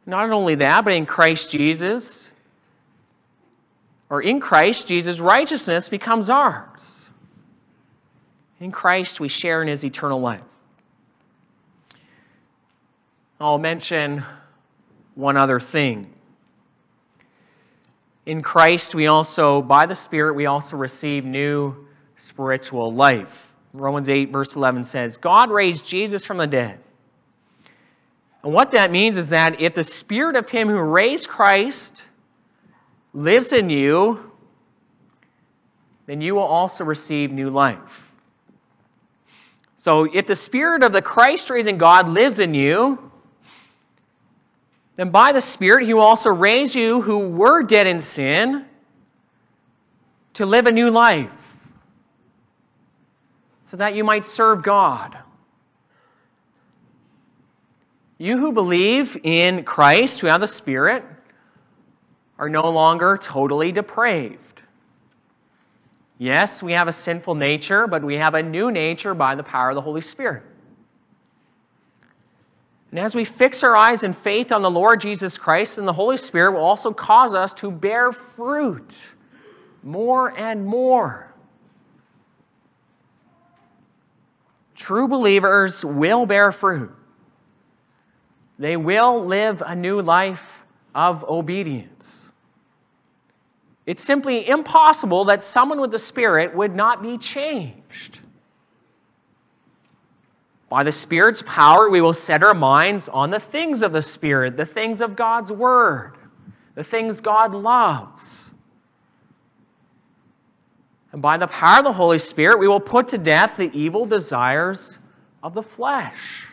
Not 0.08 0.32
only 0.32 0.56
that, 0.56 0.86
but 0.86 0.94
in 0.94 1.06
Christ 1.06 1.52
Jesus, 1.52 2.32
or 4.10 4.22
in 4.22 4.40
Christ 4.40 4.88
Jesus, 4.88 5.20
righteousness 5.20 5.90
becomes 5.90 6.30
ours. 6.30 7.10
In 8.62 8.72
Christ, 8.72 9.20
we 9.20 9.28
share 9.28 9.62
in 9.62 9.68
his 9.68 9.84
eternal 9.84 10.22
life. 10.22 10.42
I'll 13.40 13.60
mention 13.60 14.24
one 15.14 15.36
other 15.36 15.60
thing. 15.60 16.12
In 18.26 18.42
Christ, 18.42 18.96
we 18.96 19.08
also, 19.08 19.62
by 19.62 19.86
the 19.86 19.96
Spirit, 19.96 20.36
we 20.36 20.46
also 20.46 20.78
receive 20.78 21.26
new 21.26 21.86
spiritual 22.16 22.94
life. 22.94 23.54
Romans 23.74 24.08
8, 24.08 24.32
verse 24.32 24.56
11 24.56 24.86
says, 24.86 25.18
God 25.18 25.52
raised 25.52 25.86
Jesus 25.86 26.26
from 26.26 26.38
the 26.38 26.48
dead. 26.48 26.80
And 28.48 28.54
what 28.54 28.72
that 28.72 28.92
means 28.92 29.18
is 29.18 29.32
that 29.32 29.60
if 29.60 29.74
the 29.74 29.84
Spirit 29.84 30.38
of 30.38 30.50
Him 30.50 30.70
who 30.70 30.80
raised 30.80 31.28
Christ 31.28 32.08
lives 33.14 33.52
in 33.52 33.70
you, 33.70 34.32
then 36.06 36.22
you 36.22 36.34
will 36.36 36.44
also 36.44 36.86
receive 36.86 37.34
new 37.34 37.50
life. 37.50 38.10
So 39.76 40.06
if 40.06 40.28
the 40.28 40.36
spirit 40.36 40.82
of 40.82 40.94
the 40.94 41.02
Christ 41.02 41.50
raising 41.50 41.78
God 41.78 42.08
lives 42.08 42.40
in 42.40 42.54
you, 42.54 43.12
then 44.96 45.10
by 45.10 45.34
the 45.34 45.42
Spirit 45.42 45.86
he 45.86 45.94
will 45.94 46.04
also 46.04 46.30
raise 46.30 46.74
you 46.74 47.02
who 47.02 47.28
were 47.28 47.64
dead 47.64 47.86
in 47.86 48.00
sin 48.00 48.66
to 50.36 50.46
live 50.46 50.68
a 50.68 50.72
new 50.72 50.90
life 50.90 51.58
so 53.64 53.76
that 53.76 53.94
you 53.94 54.06
might 54.06 54.26
serve 54.26 54.64
God. 54.64 55.18
You 58.18 58.38
who 58.38 58.52
believe 58.52 59.18
in 59.24 59.64
Christ, 59.64 60.22
who 60.22 60.28
have 60.28 60.42
the 60.42 60.48
Spirit, 60.48 61.04
are 62.40 62.50
no 62.50 62.70
longer 62.70 63.18
totally 63.22 63.72
depraved. 63.72 64.62
Yes, 66.18 66.64
we 66.64 66.72
have 66.72 66.88
a 66.88 66.94
sinful 66.94 67.36
nature, 67.36 67.86
but 67.86 68.04
we 68.04 68.16
have 68.16 68.34
a 68.34 68.42
new 68.42 68.72
nature 68.72 69.14
by 69.14 69.36
the 69.36 69.44
power 69.44 69.70
of 69.70 69.76
the 69.76 69.82
Holy 69.82 70.02
Spirit. 70.02 70.44
And 72.90 73.00
as 73.00 73.14
we 73.14 73.26
fix 73.26 73.64
our 73.64 73.76
eyes 73.76 74.04
in 74.04 74.14
faith 74.14 74.52
on 74.52 74.62
the 74.62 74.72
Lord 74.72 75.02
Jesus 75.02 75.38
Christ, 75.38 75.78
and 75.78 75.88
the 75.88 75.94
Holy 75.94 76.18
Spirit 76.18 76.54
will 76.54 76.64
also 76.64 76.92
cause 76.92 77.36
us 77.36 77.54
to 77.56 77.70
bear 77.70 78.12
fruit 78.12 79.14
more 79.84 80.36
and 80.38 80.66
more. 80.66 81.32
True 84.74 85.08
believers 85.08 85.84
will 85.84 86.26
bear 86.26 86.52
fruit. 86.52 86.92
They 88.60 88.78
will 88.78 89.24
live 89.24 89.62
a 89.66 89.76
new 89.76 90.02
life 90.02 90.64
of 90.96 91.24
obedience. 91.24 92.32
It's 93.86 94.04
simply 94.04 94.48
impossible 94.50 95.26
that 95.26 95.44
someone 95.44 95.80
with 95.80 95.92
the 95.92 96.00
Spirit 96.00 96.56
would 96.56 96.76
not 96.76 97.02
be 97.02 97.18
changed. 97.18 98.20
By 100.70 100.84
the 100.84 100.92
Spirit's 100.92 101.42
power, 101.44 101.90
we 101.90 102.02
will 102.02 102.14
set 102.14 102.44
our 102.44 102.54
minds 102.54 103.08
on 103.08 103.30
the 103.30 103.40
things 103.40 103.84
of 103.84 103.94
the 103.94 104.02
Spirit, 104.02 104.58
the 104.58 104.66
things 104.66 105.00
of 105.00 105.16
God's 105.16 105.52
Word, 105.52 106.18
the 106.76 106.84
things 106.84 107.22
God 107.22 107.56
loves. 107.56 108.52
And 111.14 111.22
by 111.22 111.38
the 111.38 111.48
power 111.48 111.80
of 111.80 111.86
the 111.86 111.94
Holy 111.94 112.20
Spirit, 112.20 112.60
we 112.60 112.68
will 112.68 112.82
put 112.82 113.08
to 113.10 113.18
death 113.18 113.56
the 113.56 113.72
evil 113.74 114.06
desires 114.06 115.00
of 115.42 115.54
the 115.54 115.64
flesh, 115.64 116.48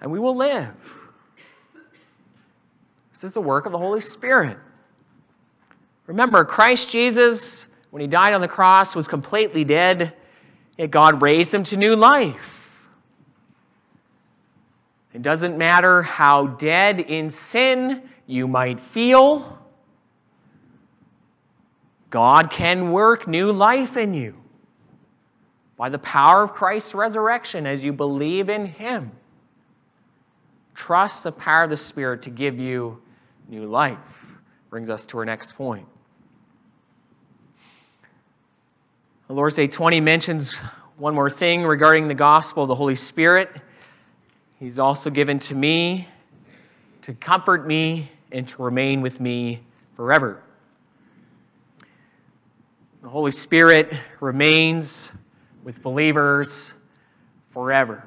and 0.00 0.12
we 0.12 0.20
will 0.20 0.36
live. 0.36 0.72
This 3.22 3.30
is 3.30 3.34
the 3.34 3.40
work 3.40 3.66
of 3.66 3.72
the 3.72 3.78
Holy 3.78 4.00
Spirit. 4.00 4.58
Remember, 6.08 6.44
Christ 6.44 6.90
Jesus, 6.90 7.68
when 7.90 8.00
he 8.00 8.08
died 8.08 8.34
on 8.34 8.40
the 8.40 8.48
cross, 8.48 8.96
was 8.96 9.06
completely 9.06 9.62
dead, 9.62 10.12
yet 10.76 10.90
God 10.90 11.22
raised 11.22 11.54
him 11.54 11.62
to 11.62 11.76
new 11.76 11.94
life. 11.94 12.84
It 15.14 15.22
doesn't 15.22 15.56
matter 15.56 16.02
how 16.02 16.48
dead 16.48 16.98
in 16.98 17.30
sin 17.30 18.02
you 18.26 18.48
might 18.48 18.80
feel, 18.80 19.56
God 22.10 22.50
can 22.50 22.90
work 22.90 23.28
new 23.28 23.52
life 23.52 23.96
in 23.96 24.14
you 24.14 24.34
by 25.76 25.90
the 25.90 25.98
power 26.00 26.42
of 26.42 26.52
Christ's 26.52 26.92
resurrection 26.92 27.68
as 27.68 27.84
you 27.84 27.92
believe 27.92 28.48
in 28.48 28.66
him. 28.66 29.12
Trust 30.74 31.22
the 31.22 31.30
power 31.30 31.62
of 31.62 31.70
the 31.70 31.76
Spirit 31.76 32.22
to 32.22 32.30
give 32.30 32.58
you 32.58 33.01
new 33.52 33.66
life. 33.66 34.28
Brings 34.70 34.88
us 34.88 35.04
to 35.06 35.18
our 35.18 35.26
next 35.26 35.56
point. 35.56 35.86
The 39.28 39.34
Lord's 39.34 39.56
Day 39.56 39.66
20 39.66 40.00
mentions 40.00 40.56
one 40.96 41.14
more 41.14 41.28
thing 41.28 41.62
regarding 41.62 42.08
the 42.08 42.14
gospel 42.14 42.62
of 42.62 42.70
the 42.70 42.74
Holy 42.74 42.96
Spirit. 42.96 43.50
He's 44.58 44.78
also 44.78 45.10
given 45.10 45.38
to 45.40 45.54
me 45.54 46.08
to 47.02 47.12
comfort 47.12 47.66
me 47.66 48.10
and 48.30 48.48
to 48.48 48.62
remain 48.62 49.02
with 49.02 49.20
me 49.20 49.60
forever. 49.96 50.42
The 53.02 53.10
Holy 53.10 53.32
Spirit 53.32 53.92
remains 54.20 55.12
with 55.62 55.82
believers 55.82 56.72
forever. 57.50 58.02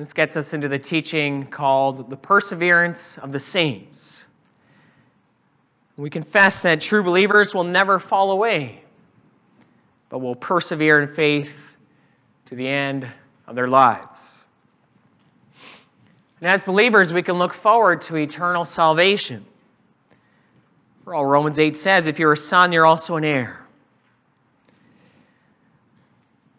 This 0.00 0.14
gets 0.14 0.34
us 0.34 0.54
into 0.54 0.66
the 0.66 0.78
teaching 0.78 1.44
called 1.44 2.08
the 2.08 2.16
perseverance 2.16 3.18
of 3.18 3.32
the 3.32 3.38
saints. 3.38 4.24
We 5.98 6.08
confess 6.08 6.62
that 6.62 6.80
true 6.80 7.02
believers 7.02 7.54
will 7.54 7.64
never 7.64 7.98
fall 7.98 8.30
away 8.30 8.82
but 10.08 10.20
will 10.20 10.34
persevere 10.34 11.02
in 11.02 11.06
faith 11.06 11.76
to 12.46 12.54
the 12.54 12.66
end 12.66 13.06
of 13.46 13.54
their 13.54 13.68
lives. 13.68 14.46
And 16.40 16.48
as 16.48 16.62
believers, 16.62 17.12
we 17.12 17.22
can 17.22 17.36
look 17.36 17.52
forward 17.52 18.00
to 18.02 18.16
eternal 18.16 18.64
salvation. 18.64 19.44
For 21.04 21.14
all 21.14 21.26
Romans 21.26 21.58
8 21.58 21.76
says, 21.76 22.06
if 22.06 22.18
you're 22.18 22.32
a 22.32 22.38
son, 22.38 22.72
you're 22.72 22.86
also 22.86 23.16
an 23.16 23.24
heir. 23.24 23.59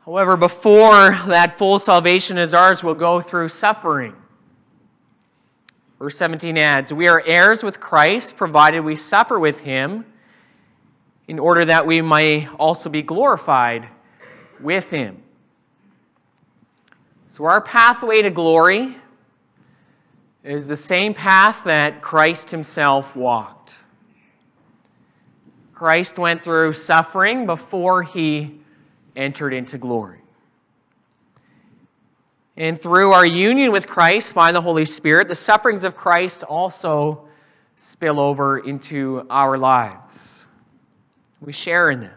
However, 0.06 0.36
before 0.36 1.12
that 1.28 1.54
full 1.54 1.78
salvation 1.78 2.38
is 2.38 2.54
ours, 2.54 2.84
we'll 2.84 2.96
go 2.96 3.22
through 3.22 3.50
suffering. 3.50 4.16
Verse 6.00 6.18
17 6.18 6.58
adds, 6.58 6.92
We 6.92 7.08
are 7.08 7.22
heirs 7.24 7.62
with 7.62 7.80
Christ, 7.80 8.36
provided 8.36 8.82
we 8.82 8.96
suffer 8.96 9.40
with 9.40 9.62
him 9.62 10.06
in 11.28 11.38
order 11.38 11.66
that 11.66 11.86
we 11.86 12.02
may 12.02 12.48
also 12.48 12.90
be 12.90 13.04
glorified 13.04 13.88
with 14.60 14.90
him. 14.90 15.22
So, 17.30 17.46
our 17.46 17.62
pathway 17.62 18.24
to 18.24 18.32
glory 18.32 18.98
is 20.44 20.68
the 20.68 20.76
same 20.76 21.14
path 21.14 21.64
that 21.66 22.02
Christ 22.02 22.50
himself 22.50 23.16
walked. 23.16 23.76
Christ 25.76 26.18
went 26.18 26.44
through 26.44 26.74
suffering 26.74 27.46
before 27.46 28.02
he 28.02 28.61
entered 29.16 29.54
into 29.54 29.78
glory. 29.78 30.20
And 32.58 32.80
through 32.80 33.12
our 33.12 33.26
union 33.26 33.72
with 33.72 33.88
Christ 33.88 34.34
by 34.34 34.52
the 34.52 34.62
Holy 34.62 34.86
Spirit, 34.86 35.28
the 35.28 35.36
sufferings 35.36 35.84
of 35.84 35.96
Christ 35.96 36.44
also 36.44 37.28
spill 37.76 38.20
over 38.20 38.60
into 38.60 39.26
our 39.30 39.58
lives. 39.58 40.46
We 41.40 41.54
share 41.54 41.90
in 41.90 42.02
them. 42.02 42.14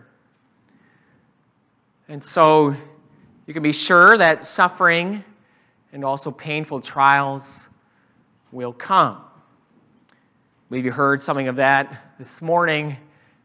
And 2.08 2.22
so 2.22 2.76
you 3.46 3.54
can 3.54 3.62
be 3.62 3.72
sure 3.72 4.18
that 4.18 4.44
suffering 4.44 5.24
and 5.92 6.04
also 6.04 6.30
painful 6.30 6.80
trials 6.80 7.68
will 8.52 8.72
come. 8.72 9.16
I 10.10 10.14
believe 10.68 10.84
you 10.84 10.92
heard 10.92 11.22
something 11.22 11.48
of 11.48 11.56
that 11.56 12.16
this 12.18 12.42
morning 12.42 12.96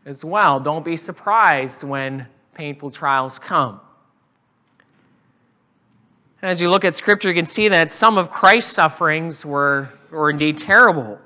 as 0.06 0.26
well. 0.26 0.60
Don't 0.60 0.84
be 0.84 0.98
surprised 0.98 1.84
when 1.84 2.28
painful 2.60 2.92
trials 2.92 3.40
come. 3.40 3.80
As 6.42 6.60
you 6.60 6.70
look 6.70 6.84
at 6.84 6.94
Scripture, 6.94 7.30
you 7.30 7.34
can 7.34 7.46
see 7.46 7.70
that 7.70 7.90
some 7.90 8.18
of 8.18 8.32
Christ's 8.32 8.74
sufferings 8.74 9.46
were, 9.46 9.88
were 10.12 10.30
indeed 10.30 10.58
terrible. 10.58 11.18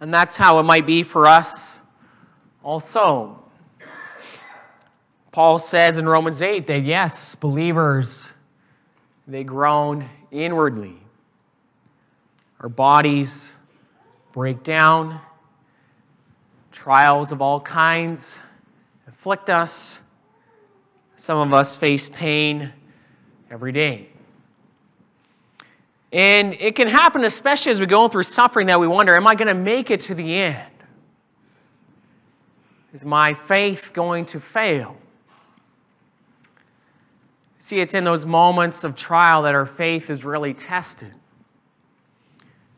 And 0.00 0.12
that's 0.12 0.38
how 0.38 0.58
it 0.58 0.62
might 0.62 0.86
be 0.86 1.02
for 1.02 1.26
us 1.26 1.80
also. 2.64 3.44
Paul 5.32 5.58
says 5.58 5.98
in 5.98 6.08
Romans 6.08 6.40
8 6.40 6.66
that 6.68 6.84
yes, 6.84 7.34
believers, 7.34 8.30
they 9.28 9.44
groan 9.44 10.08
inwardly. 10.30 10.96
Our 12.58 12.70
bodies 12.70 13.52
break 14.32 14.62
down, 14.62 15.20
trials 16.70 17.32
of 17.32 17.42
all 17.42 17.60
kinds 17.60 18.38
afflict 19.12 19.50
us. 19.50 20.02
Some 21.16 21.38
of 21.38 21.52
us 21.52 21.76
face 21.76 22.08
pain 22.08 22.72
every 23.50 23.72
day. 23.72 24.08
And 26.12 26.54
it 26.54 26.74
can 26.74 26.88
happen, 26.88 27.24
especially 27.24 27.72
as 27.72 27.80
we 27.80 27.86
go 27.86 28.08
through 28.08 28.24
suffering, 28.24 28.66
that 28.66 28.78
we 28.78 28.86
wonder, 28.86 29.14
am 29.14 29.26
I 29.26 29.34
going 29.34 29.48
to 29.48 29.54
make 29.54 29.90
it 29.90 30.00
to 30.02 30.14
the 30.14 30.34
end? 30.34 30.66
Is 32.92 33.04
my 33.04 33.32
faith 33.32 33.92
going 33.94 34.26
to 34.26 34.40
fail? 34.40 34.96
See, 37.58 37.78
it's 37.80 37.94
in 37.94 38.04
those 38.04 38.26
moments 38.26 38.84
of 38.84 38.96
trial 38.96 39.42
that 39.42 39.54
our 39.54 39.64
faith 39.64 40.10
is 40.10 40.24
really 40.24 40.52
tested. 40.52 41.14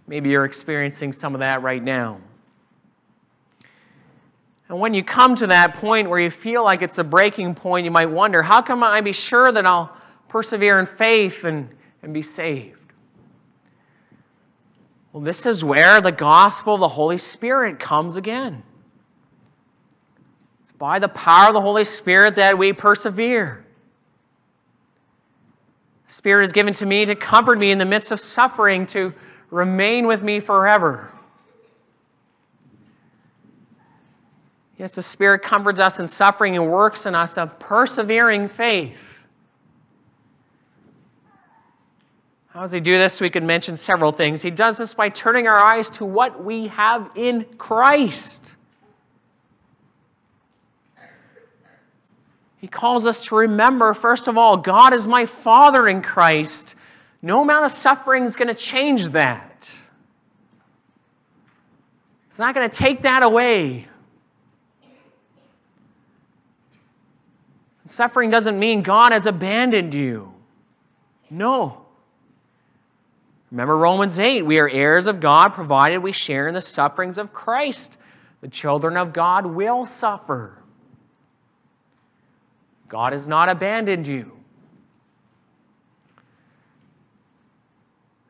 Maybe 0.07 0.29
you're 0.31 0.45
experiencing 0.45 1.13
some 1.13 1.35
of 1.35 1.41
that 1.41 1.63
right 1.63 1.83
now. 1.83 2.21
And 4.69 4.81
when 4.81 4.95
you 4.95 5.05
come 5.05 5.35
to 5.37 5.47
that 5.49 5.75
point 5.75 6.09
where 6.09 6.19
you 6.19 6.31
feel 6.31 6.65
like 6.65 6.81
it's 6.81 6.99
a 6.99 7.05
breaking 7.05 7.55
point, 7.55 7.85
you 7.85 7.91
might 7.91 8.11
wonder, 8.11 8.43
how 8.43 8.63
can 8.63 8.83
I 8.83 9.01
be 9.03 9.13
sure 9.13 9.53
that 9.53 9.67
I'll 9.67 9.95
persevere 10.29 10.79
in 10.79 10.87
faith 10.87 11.45
and, 11.45 11.69
and 12.03 12.15
be 12.15 12.23
saved? 12.23 12.79
Well, 15.13 15.23
this 15.23 15.47
is 15.47 15.65
where 15.65 16.01
the 16.01 16.11
gospel 16.11 16.75
of 16.75 16.81
the 16.81 16.89
Holy 16.89 17.19
Spirit 17.19 17.79
comes 17.79 18.17
again 18.17 18.65
It's 20.63 20.73
by 20.73 20.99
the 20.99 21.09
power 21.09 21.49
of 21.49 21.55
the 21.55 21.61
Holy 21.61 21.85
Spirit 21.85 22.35
that 22.35 22.59
we 22.59 22.73
persevere. 22.73 23.65
The 26.09 26.13
Spirit 26.13 26.45
is 26.45 26.53
given 26.53 26.75
to 26.75 26.87
me 26.87 27.05
to 27.05 27.15
comfort 27.15 27.59
me 27.59 27.71
in 27.71 27.79
the 27.79 27.85
midst 27.85 28.11
of 28.11 28.19
suffering, 28.19 28.87
to 28.87 29.15
remain 29.51 30.09
with 30.09 30.25
me 30.25 30.41
forever. 30.41 31.14
Yes, 34.77 34.97
the 34.97 35.03
Spirit 35.03 35.43
comforts 35.43 35.79
us 35.79 36.01
in 36.01 36.09
suffering 36.09 36.57
and 36.57 36.71
works 36.71 37.07
in 37.07 37.15
us 37.15 37.37
a 37.37 37.47
persevering 37.47 38.49
faith. 38.49 39.27
How 42.49 42.63
does 42.63 42.73
He 42.73 42.81
do 42.81 42.99
this? 42.99 43.21
We 43.21 43.31
could 43.31 43.45
mention 43.45 43.77
several 43.77 44.13
things. 44.13 44.43
He 44.43 44.51
does 44.51 44.79
this 44.79 44.95
by 44.95 45.09
turning 45.09 45.47
our 45.47 45.57
eyes 45.57 45.91
to 45.91 46.05
what 46.05 46.45
we 46.45 46.69
have 46.69 47.11
in 47.15 47.45
Christ. 47.59 48.57
He 52.59 52.69
calls 52.69 53.07
us 53.07 53.27
to 53.27 53.37
remember, 53.37 53.93
first 53.93 54.27
of 54.27 54.39
all, 54.39 54.57
God 54.57 54.95
is 54.95 55.07
my 55.07 55.27
Father 55.27 55.87
in 55.87 56.01
Christ, 56.01 56.75
no 57.21 57.43
amount 57.43 57.65
of 57.65 57.73
suffering 57.73 58.25
is 58.25 58.37
going 58.37 58.49
to 58.49 58.55
change 58.55 59.09
that. 59.11 59.71
It's 62.29 62.39
not 62.39 62.55
going 62.55 62.69
to 62.69 62.77
take 62.77 63.03
that 63.03 63.23
away. 63.23 63.87
Suffering 67.87 68.31
doesn't 68.31 68.59
mean 68.59 68.83
God 68.83 69.13
has 69.13 69.27
abandoned 69.27 69.95
you. 69.95 70.33
No. 71.29 71.85
Remember 73.51 73.77
Romans 73.77 74.19
8 74.19 74.43
we 74.43 74.59
are 74.59 74.69
heirs 74.69 75.07
of 75.07 75.21
God 75.21 75.53
provided 75.55 75.99
we 75.99 76.13
share 76.13 76.49
in 76.49 76.55
the 76.55 76.63
sufferings 76.63 77.19
of 77.19 77.33
Christ. 77.33 77.99
The 78.41 78.49
children 78.49 78.97
of 78.97 79.13
God 79.13 79.47
will 79.47 79.87
suffer. 79.87 80.59
God 82.89 83.13
has 83.13 83.27
not 83.27 83.49
abandoned 83.49 84.07
you. 84.07 84.33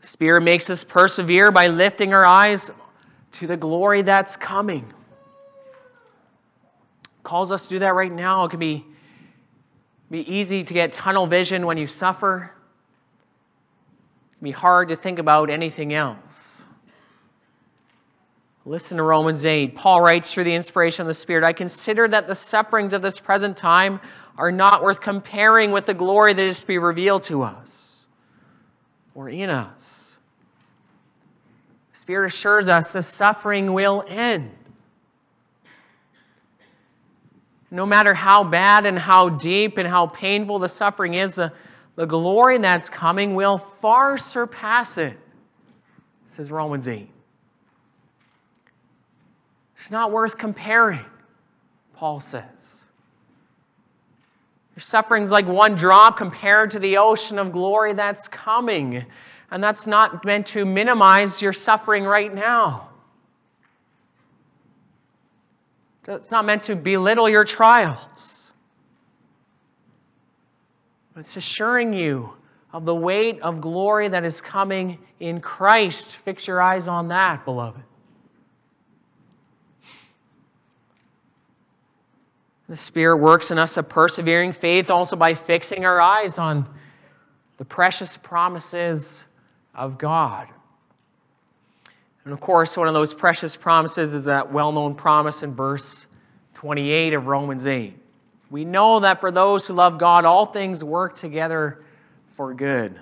The 0.01 0.07
Spirit 0.07 0.43
makes 0.43 0.69
us 0.71 0.85
persevere 0.85 1.51
by 1.51 1.69
lifting 1.69 2.13
our 2.13 2.25
eyes 2.25 2.71
to 3.33 3.47
the 3.47 3.57
glory 3.57 4.03
that's 4.03 4.37
coming. 4.37 4.93
Calls 7.23 7.51
us 7.51 7.69
to 7.69 7.77
do 7.77 7.79
that 7.81 7.95
right 7.95 8.13
now. 8.13 8.45
It 8.45 8.51
can 8.51 8.61
be, 8.61 8.85
be 10.11 10.21
easy 10.33 10.63
to 10.63 10.75
get 10.75 10.93
tunnel 10.93 11.27
vision 11.27 11.67
when 11.67 11.79
you 11.79 11.87
suffer. 11.87 12.55
It 14.33 14.39
can 14.39 14.45
be 14.45 14.51
hard 14.51 14.89
to 14.89 14.97
think 14.97 15.19
about 15.19 15.51
anything 15.51 15.93
else. 15.93 16.67
Listen 18.67 18.97
to 18.97 19.03
Romans 19.03 19.45
8. 19.45 19.75
Paul 19.75 20.01
writes 20.01 20.33
through 20.33 20.45
the 20.45 20.55
inspiration 20.55 21.03
of 21.03 21.07
the 21.07 21.15
Spirit 21.15 21.45
I 21.45 21.53
consider 21.53 22.09
that 22.09 22.27
the 22.27 22.35
sufferings 22.35 22.95
of 22.95 23.03
this 23.03 23.21
present 23.21 23.57
time 23.57 24.01
are 24.39 24.51
not 24.51 24.83
worth 24.83 25.01
comparing 25.01 25.71
with 25.71 25.85
the 25.87 25.95
glory 25.95 26.33
that 26.33 26.43
is 26.43 26.63
to 26.63 26.67
be 26.67 26.79
revealed 26.79 27.23
to 27.25 27.43
us 27.43 28.07
or 29.15 29.29
in 29.29 29.51
us. 29.51 30.17
The 31.93 31.99
Spirit 31.99 32.27
assures 32.27 32.69
us 32.69 32.95
the 32.95 33.03
suffering 33.03 33.75
will 33.75 34.03
end. 34.09 34.51
No 37.75 37.85
matter 37.85 38.15
how 38.15 38.45
bad 38.45 38.87
and 38.87 38.97
how 38.97 39.29
deep 39.29 39.79
and 39.79 39.89
how 39.89 40.07
painful 40.07 40.61
the 40.61 40.69
suffering 40.69 41.15
is, 41.15 41.35
the, 41.35 41.53
the 41.97 42.07
glory 42.07 42.57
that's 42.59 42.89
coming 42.89 43.35
will 43.35 43.59
far 43.59 44.17
surpass 44.17 44.97
it, 44.97 45.19
says 46.29 46.53
Romans 46.53 46.87
8. 46.87 47.09
It's 49.75 49.91
not 49.91 50.13
worth 50.13 50.39
comparing, 50.39 51.05
Paul 51.95 52.21
says. 52.21 52.85
Your 54.77 54.81
suffering's 54.81 55.33
like 55.33 55.49
one 55.49 55.75
drop 55.75 56.17
compared 56.17 56.71
to 56.71 56.79
the 56.79 56.99
ocean 56.99 57.41
of 57.41 57.51
glory 57.51 57.93
that's 57.93 58.29
coming. 58.29 59.05
And 59.51 59.65
that's 59.65 59.89
not 59.89 60.25
meant 60.25 60.47
to 60.47 60.65
minimize 60.65 61.43
your 61.43 61.53
suffering 61.53 62.05
right 62.05 62.33
now. 62.33 62.91
It's 66.07 66.31
not 66.31 66.45
meant 66.45 66.65
to 66.65 66.77
belittle 66.77 67.29
your 67.29 67.45
trials. 67.45 68.53
but 71.13 71.21
It's 71.21 71.37
assuring 71.37 71.95
you 71.95 72.35
of 72.73 72.85
the 72.85 72.95
weight 72.95 73.41
of 73.41 73.61
glory 73.61 74.09
that 74.09 74.25
is 74.25 74.41
coming 74.41 74.99
in 75.21 75.41
Christ. 75.41 76.17
Fix 76.17 76.47
your 76.47 76.61
eyes 76.61 76.89
on 76.89 77.09
that, 77.09 77.45
beloved. 77.45 77.81
The 82.69 82.77
Spirit 82.77 83.19
works 83.19 83.51
in 83.51 83.59
us 83.59 83.77
a 83.77 83.83
persevering 83.83 84.53
faith 84.53 84.91
also 84.91 85.17
by 85.17 85.35
fixing 85.35 85.85
our 85.85 86.01
eyes 86.01 86.39
on 86.39 86.69
the 87.59 87.65
precious 87.65 88.17
promises 88.17 89.25
of 89.75 89.99
God. 89.99 90.49
And 92.25 92.33
of 92.33 92.41
course, 92.41 92.77
one 92.77 92.89
of 92.89 92.95
those 92.95 93.13
precious 93.13 93.57
promises 93.57 94.15
is 94.15 94.25
that 94.25 94.51
well 94.51 94.73
known 94.73 94.95
promise 94.95 95.43
in 95.43 95.55
verse 95.55 96.07
28 96.55 97.15
of 97.15 97.27
Romans 97.27 97.67
8. 97.67 97.95
We 98.51 98.65
know 98.65 99.01
that 99.01 99.21
for 99.21 99.31
those 99.31 99.67
who 99.67 99.75
love 99.75 99.99
God, 99.99 100.25
all 100.25 100.47
things 100.47 100.83
work 100.83 101.17
together 101.17 101.85
for 102.35 102.55
good. 102.55 102.99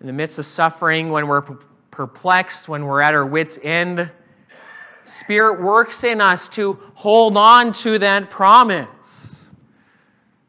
In 0.00 0.06
the 0.06 0.12
midst 0.12 0.38
of 0.38 0.46
suffering, 0.46 1.10
when 1.10 1.26
we're 1.26 1.42
perplexed, 1.90 2.68
when 2.68 2.84
we're 2.84 3.02
at 3.02 3.14
our 3.14 3.26
wits' 3.26 3.58
end, 3.62 4.10
Spirit 5.04 5.60
works 5.60 6.04
in 6.04 6.20
us 6.20 6.48
to 6.50 6.78
hold 6.94 7.36
on 7.36 7.72
to 7.72 7.98
that 7.98 8.30
promise. 8.30 9.46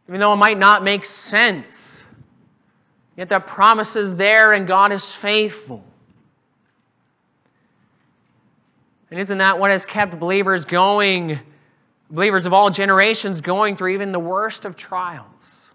Even 0.08 0.20
though 0.20 0.34
it 0.34 0.38
might 0.38 0.60
not 0.60 0.84
make 0.84 1.04
sense, 1.04 1.91
Yet 3.22 3.30
the 3.30 3.40
promise 3.40 3.96
is 3.96 4.16
there 4.16 4.52
and 4.52 4.66
God 4.66 4.92
is 4.92 5.14
faithful. 5.14 5.84
And 9.12 9.20
isn't 9.20 9.38
that 9.38 9.60
what 9.60 9.70
has 9.70 9.86
kept 9.86 10.20
believers 10.20 10.66
going, 10.66 11.40
believers 12.10 12.48
of 12.48 12.54
all 12.54 12.72
generations 12.72 13.42
going 13.42 13.76
through 13.76 13.90
even 13.90 14.12
the 14.12 14.20
worst 14.20 14.66
of 14.66 14.76
trials? 14.76 15.72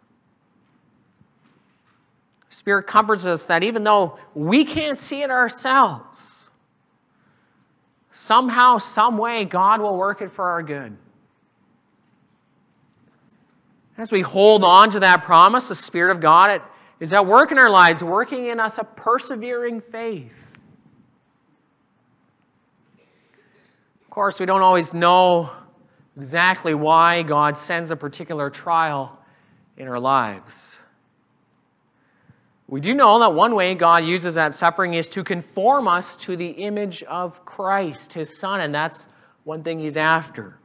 Spirit 2.48 2.88
comforts 2.88 3.24
us 3.26 3.46
that 3.46 3.62
even 3.62 3.85
though 3.85 4.18
we 4.35 4.64
can't 4.64 4.98
see 4.98 5.22
it 5.22 5.30
ourselves, 5.30 6.50
somehow, 8.11 8.78
some 8.78 9.18
way, 9.18 9.44
God 9.44 9.80
will 9.80 9.96
work 9.96 10.20
it 10.20 10.32
for 10.32 10.50
our 10.50 10.64
good. 10.64 10.96
As 13.96 14.11
we 14.11 14.22
hold 14.22 14.64
on 14.64 14.90
to 14.90 14.98
that 14.98 15.22
promise, 15.22 15.68
the 15.68 15.76
Spirit 15.76 16.11
of 16.11 16.20
God, 16.20 16.50
it 16.50 16.62
is 17.00 17.12
at 17.12 17.26
work 17.26 17.52
in 17.52 17.59
our 17.59 17.70
lives, 17.70 18.02
working 18.02 18.46
in 18.46 18.61
us 18.61 18.78
a 18.78 18.85
persevering 18.85 19.80
faith. 19.80 20.59
Of 24.02 24.11
course, 24.11 24.40
we 24.40 24.46
don't 24.46 24.62
always 24.62 24.94
know 24.94 25.50
exactly 26.16 26.74
why 26.74 27.22
God 27.22 27.59
sends 27.59 27.90
a 27.90 27.96
particular 27.96 28.48
trial 28.48 29.18
in 29.76 29.88
our 29.88 30.00
lives. 30.00 30.80
We 32.68 32.80
do 32.80 32.94
know 32.94 33.20
that 33.20 33.35
one 33.35 33.54
way 33.54 33.74
God 33.74 34.04
uses 34.04 34.35
that 34.35 34.52
suffering 34.52 34.94
is 34.94 35.09
to 35.11 35.22
conform 35.22 35.87
us 35.87 36.16
to 36.18 36.37
the 36.37 36.48
image 36.48 37.02
of 37.04 37.44
Christ, 37.44 38.14
his 38.14 38.38
Son, 38.38 38.61
and 38.61 38.74
that's 38.74 39.06
one 39.44 39.62
thing 39.62 39.78
he's 39.78 39.96
after. 39.96 40.59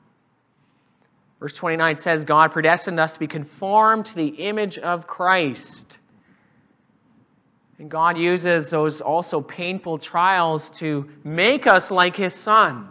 Verse 1.40 1.56
29 1.58 1.96
says, 1.96 2.26
God 2.26 2.52
predestined 2.52 3.00
us 3.00 3.14
to 3.14 3.20
be 3.20 3.28
conformed 3.28 4.06
to 4.06 4.16
the 4.16 4.28
image 4.28 4.78
of 4.80 5.06
Christ. 5.06 6.00
And 7.82 7.90
God 7.90 8.16
uses 8.16 8.70
those 8.70 9.02
also 9.02 9.42
painful 9.42 9.98
trials 9.98 10.70
to 10.78 11.10
make 11.24 11.66
us 11.66 11.90
like 11.90 12.16
His 12.16 12.36
Son, 12.36 12.88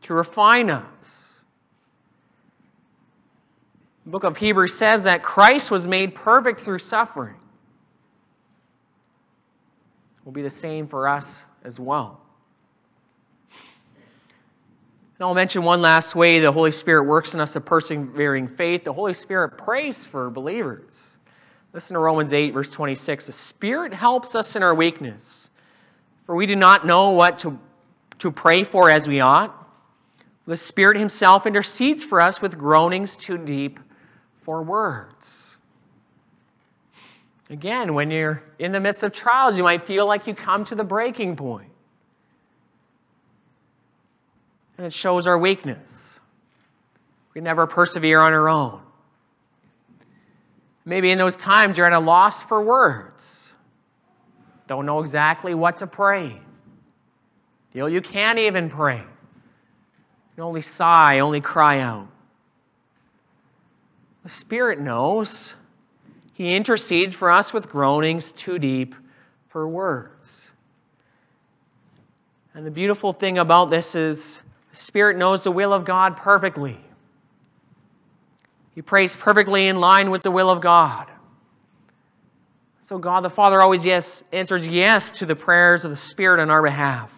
to 0.00 0.14
refine 0.14 0.68
us. 0.68 1.40
The 4.04 4.10
book 4.10 4.24
of 4.24 4.36
Hebrews 4.36 4.74
says 4.74 5.04
that 5.04 5.22
Christ 5.22 5.70
was 5.70 5.86
made 5.86 6.12
perfect 6.12 6.58
through 6.58 6.80
suffering. 6.80 7.36
It 10.16 10.24
will 10.24 10.32
be 10.32 10.42
the 10.42 10.50
same 10.50 10.88
for 10.88 11.06
us 11.06 11.44
as 11.62 11.78
well. 11.78 12.20
And 13.52 15.20
I'll 15.20 15.34
mention 15.34 15.62
one 15.62 15.80
last 15.80 16.16
way 16.16 16.40
the 16.40 16.50
Holy 16.50 16.72
Spirit 16.72 17.04
works 17.04 17.32
in 17.32 17.38
us 17.38 17.54
a 17.54 17.60
persevering 17.60 18.48
faith. 18.48 18.82
The 18.82 18.92
Holy 18.92 19.12
Spirit 19.12 19.50
prays 19.56 20.04
for 20.04 20.30
believers. 20.30 21.16
Listen 21.72 21.94
to 21.94 22.00
Romans 22.00 22.32
8, 22.32 22.52
verse 22.52 22.68
26. 22.68 23.26
The 23.26 23.32
Spirit 23.32 23.94
helps 23.94 24.34
us 24.34 24.56
in 24.56 24.62
our 24.62 24.74
weakness, 24.74 25.48
for 26.26 26.36
we 26.36 26.46
do 26.46 26.56
not 26.56 26.86
know 26.86 27.10
what 27.10 27.38
to, 27.38 27.58
to 28.18 28.30
pray 28.30 28.62
for 28.62 28.90
as 28.90 29.08
we 29.08 29.20
ought. 29.20 29.58
The 30.46 30.56
Spirit 30.56 30.98
Himself 30.98 31.46
intercedes 31.46 32.04
for 32.04 32.20
us 32.20 32.42
with 32.42 32.58
groanings 32.58 33.16
too 33.16 33.38
deep 33.38 33.80
for 34.42 34.62
words. 34.62 35.56
Again, 37.48 37.94
when 37.94 38.10
you're 38.10 38.42
in 38.58 38.72
the 38.72 38.80
midst 38.80 39.02
of 39.02 39.12
trials, 39.12 39.56
you 39.56 39.62
might 39.62 39.86
feel 39.86 40.06
like 40.06 40.26
you 40.26 40.34
come 40.34 40.64
to 40.64 40.74
the 40.74 40.84
breaking 40.84 41.36
point. 41.36 41.70
And 44.76 44.86
it 44.86 44.92
shows 44.92 45.26
our 45.26 45.38
weakness. 45.38 46.18
We 47.34 47.40
never 47.40 47.66
persevere 47.66 48.20
on 48.20 48.32
our 48.32 48.48
own. 48.48 48.80
Maybe 50.84 51.10
in 51.10 51.18
those 51.18 51.36
times 51.36 51.78
you're 51.78 51.86
at 51.86 51.92
a 51.92 52.00
loss 52.00 52.42
for 52.44 52.62
words. 52.62 53.52
Don't 54.66 54.86
know 54.86 55.00
exactly 55.00 55.54
what 55.54 55.76
to 55.76 55.86
pray. 55.86 56.40
Feel 57.70 57.88
you 57.88 58.00
can't 58.00 58.38
even 58.38 58.68
pray. 58.68 59.02
You 60.36 60.42
only 60.42 60.60
sigh, 60.60 61.20
only 61.20 61.40
cry 61.40 61.80
out. 61.80 62.08
The 64.22 64.28
Spirit 64.28 64.80
knows. 64.80 65.56
He 66.34 66.54
intercedes 66.54 67.14
for 67.14 67.30
us 67.30 67.52
with 67.52 67.68
groanings 67.68 68.32
too 68.32 68.58
deep 68.58 68.94
for 69.48 69.68
words. 69.68 70.50
And 72.54 72.66
the 72.66 72.70
beautiful 72.70 73.12
thing 73.12 73.38
about 73.38 73.70
this 73.70 73.94
is 73.94 74.42
the 74.70 74.76
Spirit 74.76 75.16
knows 75.16 75.44
the 75.44 75.50
will 75.50 75.72
of 75.72 75.84
God 75.84 76.16
perfectly. 76.16 76.78
He 78.74 78.82
prays 78.82 79.14
perfectly 79.14 79.68
in 79.68 79.80
line 79.80 80.10
with 80.10 80.22
the 80.22 80.30
will 80.30 80.50
of 80.50 80.60
God. 80.60 81.08
So 82.82 82.98
God 82.98 83.22
the 83.22 83.30
Father 83.30 83.60
always 83.60 83.86
yes 83.86 84.24
answers 84.32 84.66
yes 84.66 85.12
to 85.18 85.26
the 85.26 85.36
prayers 85.36 85.84
of 85.84 85.90
the 85.90 85.96
Spirit 85.96 86.40
on 86.40 86.50
our 86.50 86.62
behalf. 86.62 87.16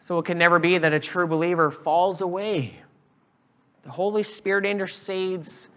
So 0.00 0.18
it 0.18 0.24
can 0.24 0.38
never 0.38 0.58
be 0.58 0.78
that 0.78 0.92
a 0.92 1.00
true 1.00 1.26
believer 1.26 1.70
falls 1.70 2.20
away. 2.20 2.76
The 3.82 3.90
Holy 3.90 4.22
Spirit 4.22 4.66
intercedes 4.66 5.68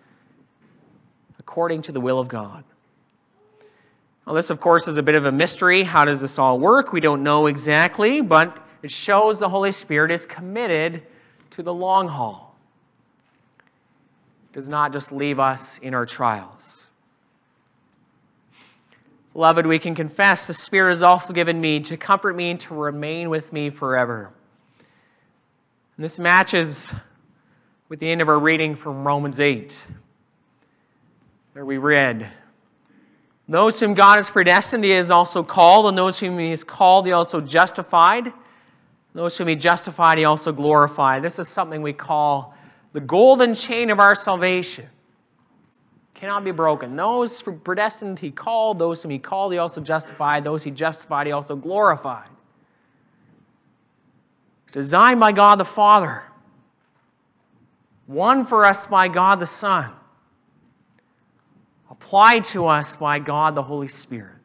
according 1.38 1.84
to 1.84 1.92
the 1.92 2.00
will 2.00 2.20
of 2.20 2.28
God. 2.28 2.64
Well, 4.26 4.36
this, 4.36 4.52
of 4.52 4.60
course, 4.60 4.88
is 4.88 4.98
a 4.98 5.04
bit 5.04 5.16
of 5.16 5.26
a 5.26 5.32
mystery. 5.32 5.82
How 5.82 6.06
does 6.06 6.22
this 6.22 6.38
all 6.38 6.60
work? 6.60 6.94
We 6.94 7.00
don't 7.00 7.24
know 7.24 7.48
exactly, 7.48 8.22
but 8.22 8.56
it 8.84 8.92
shows 8.92 9.40
the 9.40 9.50
Holy 9.50 9.72
Spirit 9.72 10.12
is 10.12 10.26
committed 10.28 11.04
to 11.52 11.64
the 11.64 11.74
long 11.74 12.08
haul. 12.08 12.49
Does 14.54 14.68
not 14.68 14.92
just 14.94 15.12
leave 15.12 15.40
us 15.40 15.78
in 15.78 15.94
our 15.94 16.06
trials. 16.06 16.88
Beloved, 19.34 19.68
we 19.68 19.80
can 19.80 19.94
confess 19.94 20.48
the 20.48 20.54
Spirit 20.54 20.90
has 20.90 21.04
also 21.04 21.34
given 21.34 21.62
me 21.62 21.80
to 21.82 21.98
comfort 21.98 22.36
me 22.36 22.52
and 22.52 22.60
to 22.62 22.74
remain 22.74 23.30
with 23.30 23.54
me 23.54 23.70
forever. 23.70 24.34
And 25.96 26.04
this 26.04 26.20
matches 26.20 26.94
with 27.90 28.00
the 28.00 28.10
end 28.10 28.22
of 28.22 28.30
our 28.30 28.40
reading 28.40 28.76
from 28.76 29.06
Romans 29.06 29.40
8, 29.40 29.86
where 31.54 31.66
we 31.66 31.78
read, 31.78 32.32
Those 33.48 33.80
whom 33.80 33.94
God 33.94 34.16
has 34.18 34.30
predestined, 34.30 34.84
he 34.84 34.92
has 34.92 35.12
also 35.12 35.44
called, 35.44 35.86
and 35.86 35.98
those 35.98 36.20
whom 36.20 36.40
he 36.40 36.50
has 36.50 36.64
called, 36.64 37.06
he 37.06 37.12
also 37.12 37.40
justified. 37.40 38.34
Those 39.14 39.38
whom 39.38 39.48
he 39.48 39.56
justified, 39.56 40.18
he 40.18 40.26
also 40.26 40.52
glorified. 40.52 41.24
This 41.24 41.40
is 41.40 41.48
something 41.48 41.82
we 41.82 41.94
call 41.94 42.56
the 43.00 43.06
golden 43.06 43.54
chain 43.54 43.92
of 43.92 44.00
our 44.02 44.14
salvation 44.14 44.86
cannot 46.16 46.44
be 46.44 46.52
broken. 46.52 46.98
Those 46.98 47.42
predestined 47.42 48.20
he 48.20 48.30
called, 48.30 48.78
those 48.78 49.02
whom 49.02 49.12
he 49.12 49.20
called, 49.20 49.54
he 49.54 49.58
also 49.58 49.80
justified, 49.80 50.44
those 50.44 50.64
he 50.64 50.72
justified, 50.72 51.26
he 51.26 51.32
also 51.32 51.56
glorified. 51.56 52.28
Designed 54.74 55.22
by 55.22 55.32
God 55.32 55.62
the 55.62 55.66
Father, 55.66 56.24
won 58.06 58.46
for 58.46 58.66
us 58.66 58.86
by 58.86 59.08
God 59.08 59.40
the 59.40 59.48
Son, 59.48 59.94
applied 61.90 62.44
to 62.46 62.68
us 62.68 62.98
by 62.98 63.20
God 63.20 63.56
the 63.56 63.64
Holy 63.64 63.88
Spirit. 63.88 64.36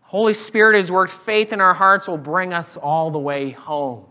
Holy 0.00 0.32
Spirit 0.32 0.76
has 0.76 0.90
worked 0.90 1.12
faith 1.12 1.52
in 1.52 1.60
our 1.60 1.74
hearts 1.74 2.08
will 2.08 2.16
bring 2.16 2.54
us 2.54 2.78
all 2.78 3.10
the 3.10 3.18
way 3.18 3.50
home. 3.50 4.06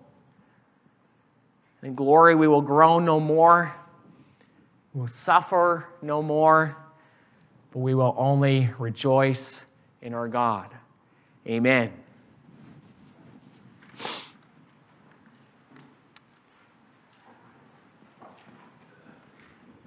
In 1.84 1.96
glory, 1.96 2.34
we 2.34 2.48
will 2.48 2.62
groan 2.62 3.06
no 3.06 3.20
more 3.20 3.76
we 4.94 5.00
will 5.00 5.08
suffer 5.08 5.88
no 6.02 6.22
more, 6.22 6.78
but 7.72 7.80
we 7.80 7.96
will 7.96 8.14
only 8.18 8.70
rejoice 8.78 9.64
in 10.02 10.14
our 10.14 10.28
God. 10.28 10.70
Amen. 11.48 11.92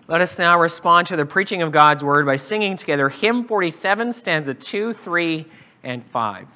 Let 0.08 0.20
us 0.20 0.38
now 0.38 0.60
respond 0.60 1.08
to 1.08 1.16
the 1.16 1.26
preaching 1.26 1.62
of 1.62 1.72
God's 1.72 2.02
word 2.02 2.26
by 2.26 2.36
singing 2.36 2.76
together 2.76 3.08
hymn 3.08 3.44
47, 3.44 4.12
stanza 4.12 4.54
2, 4.54 4.92
3, 4.92 5.46
and 5.82 6.04
5. 6.04 6.55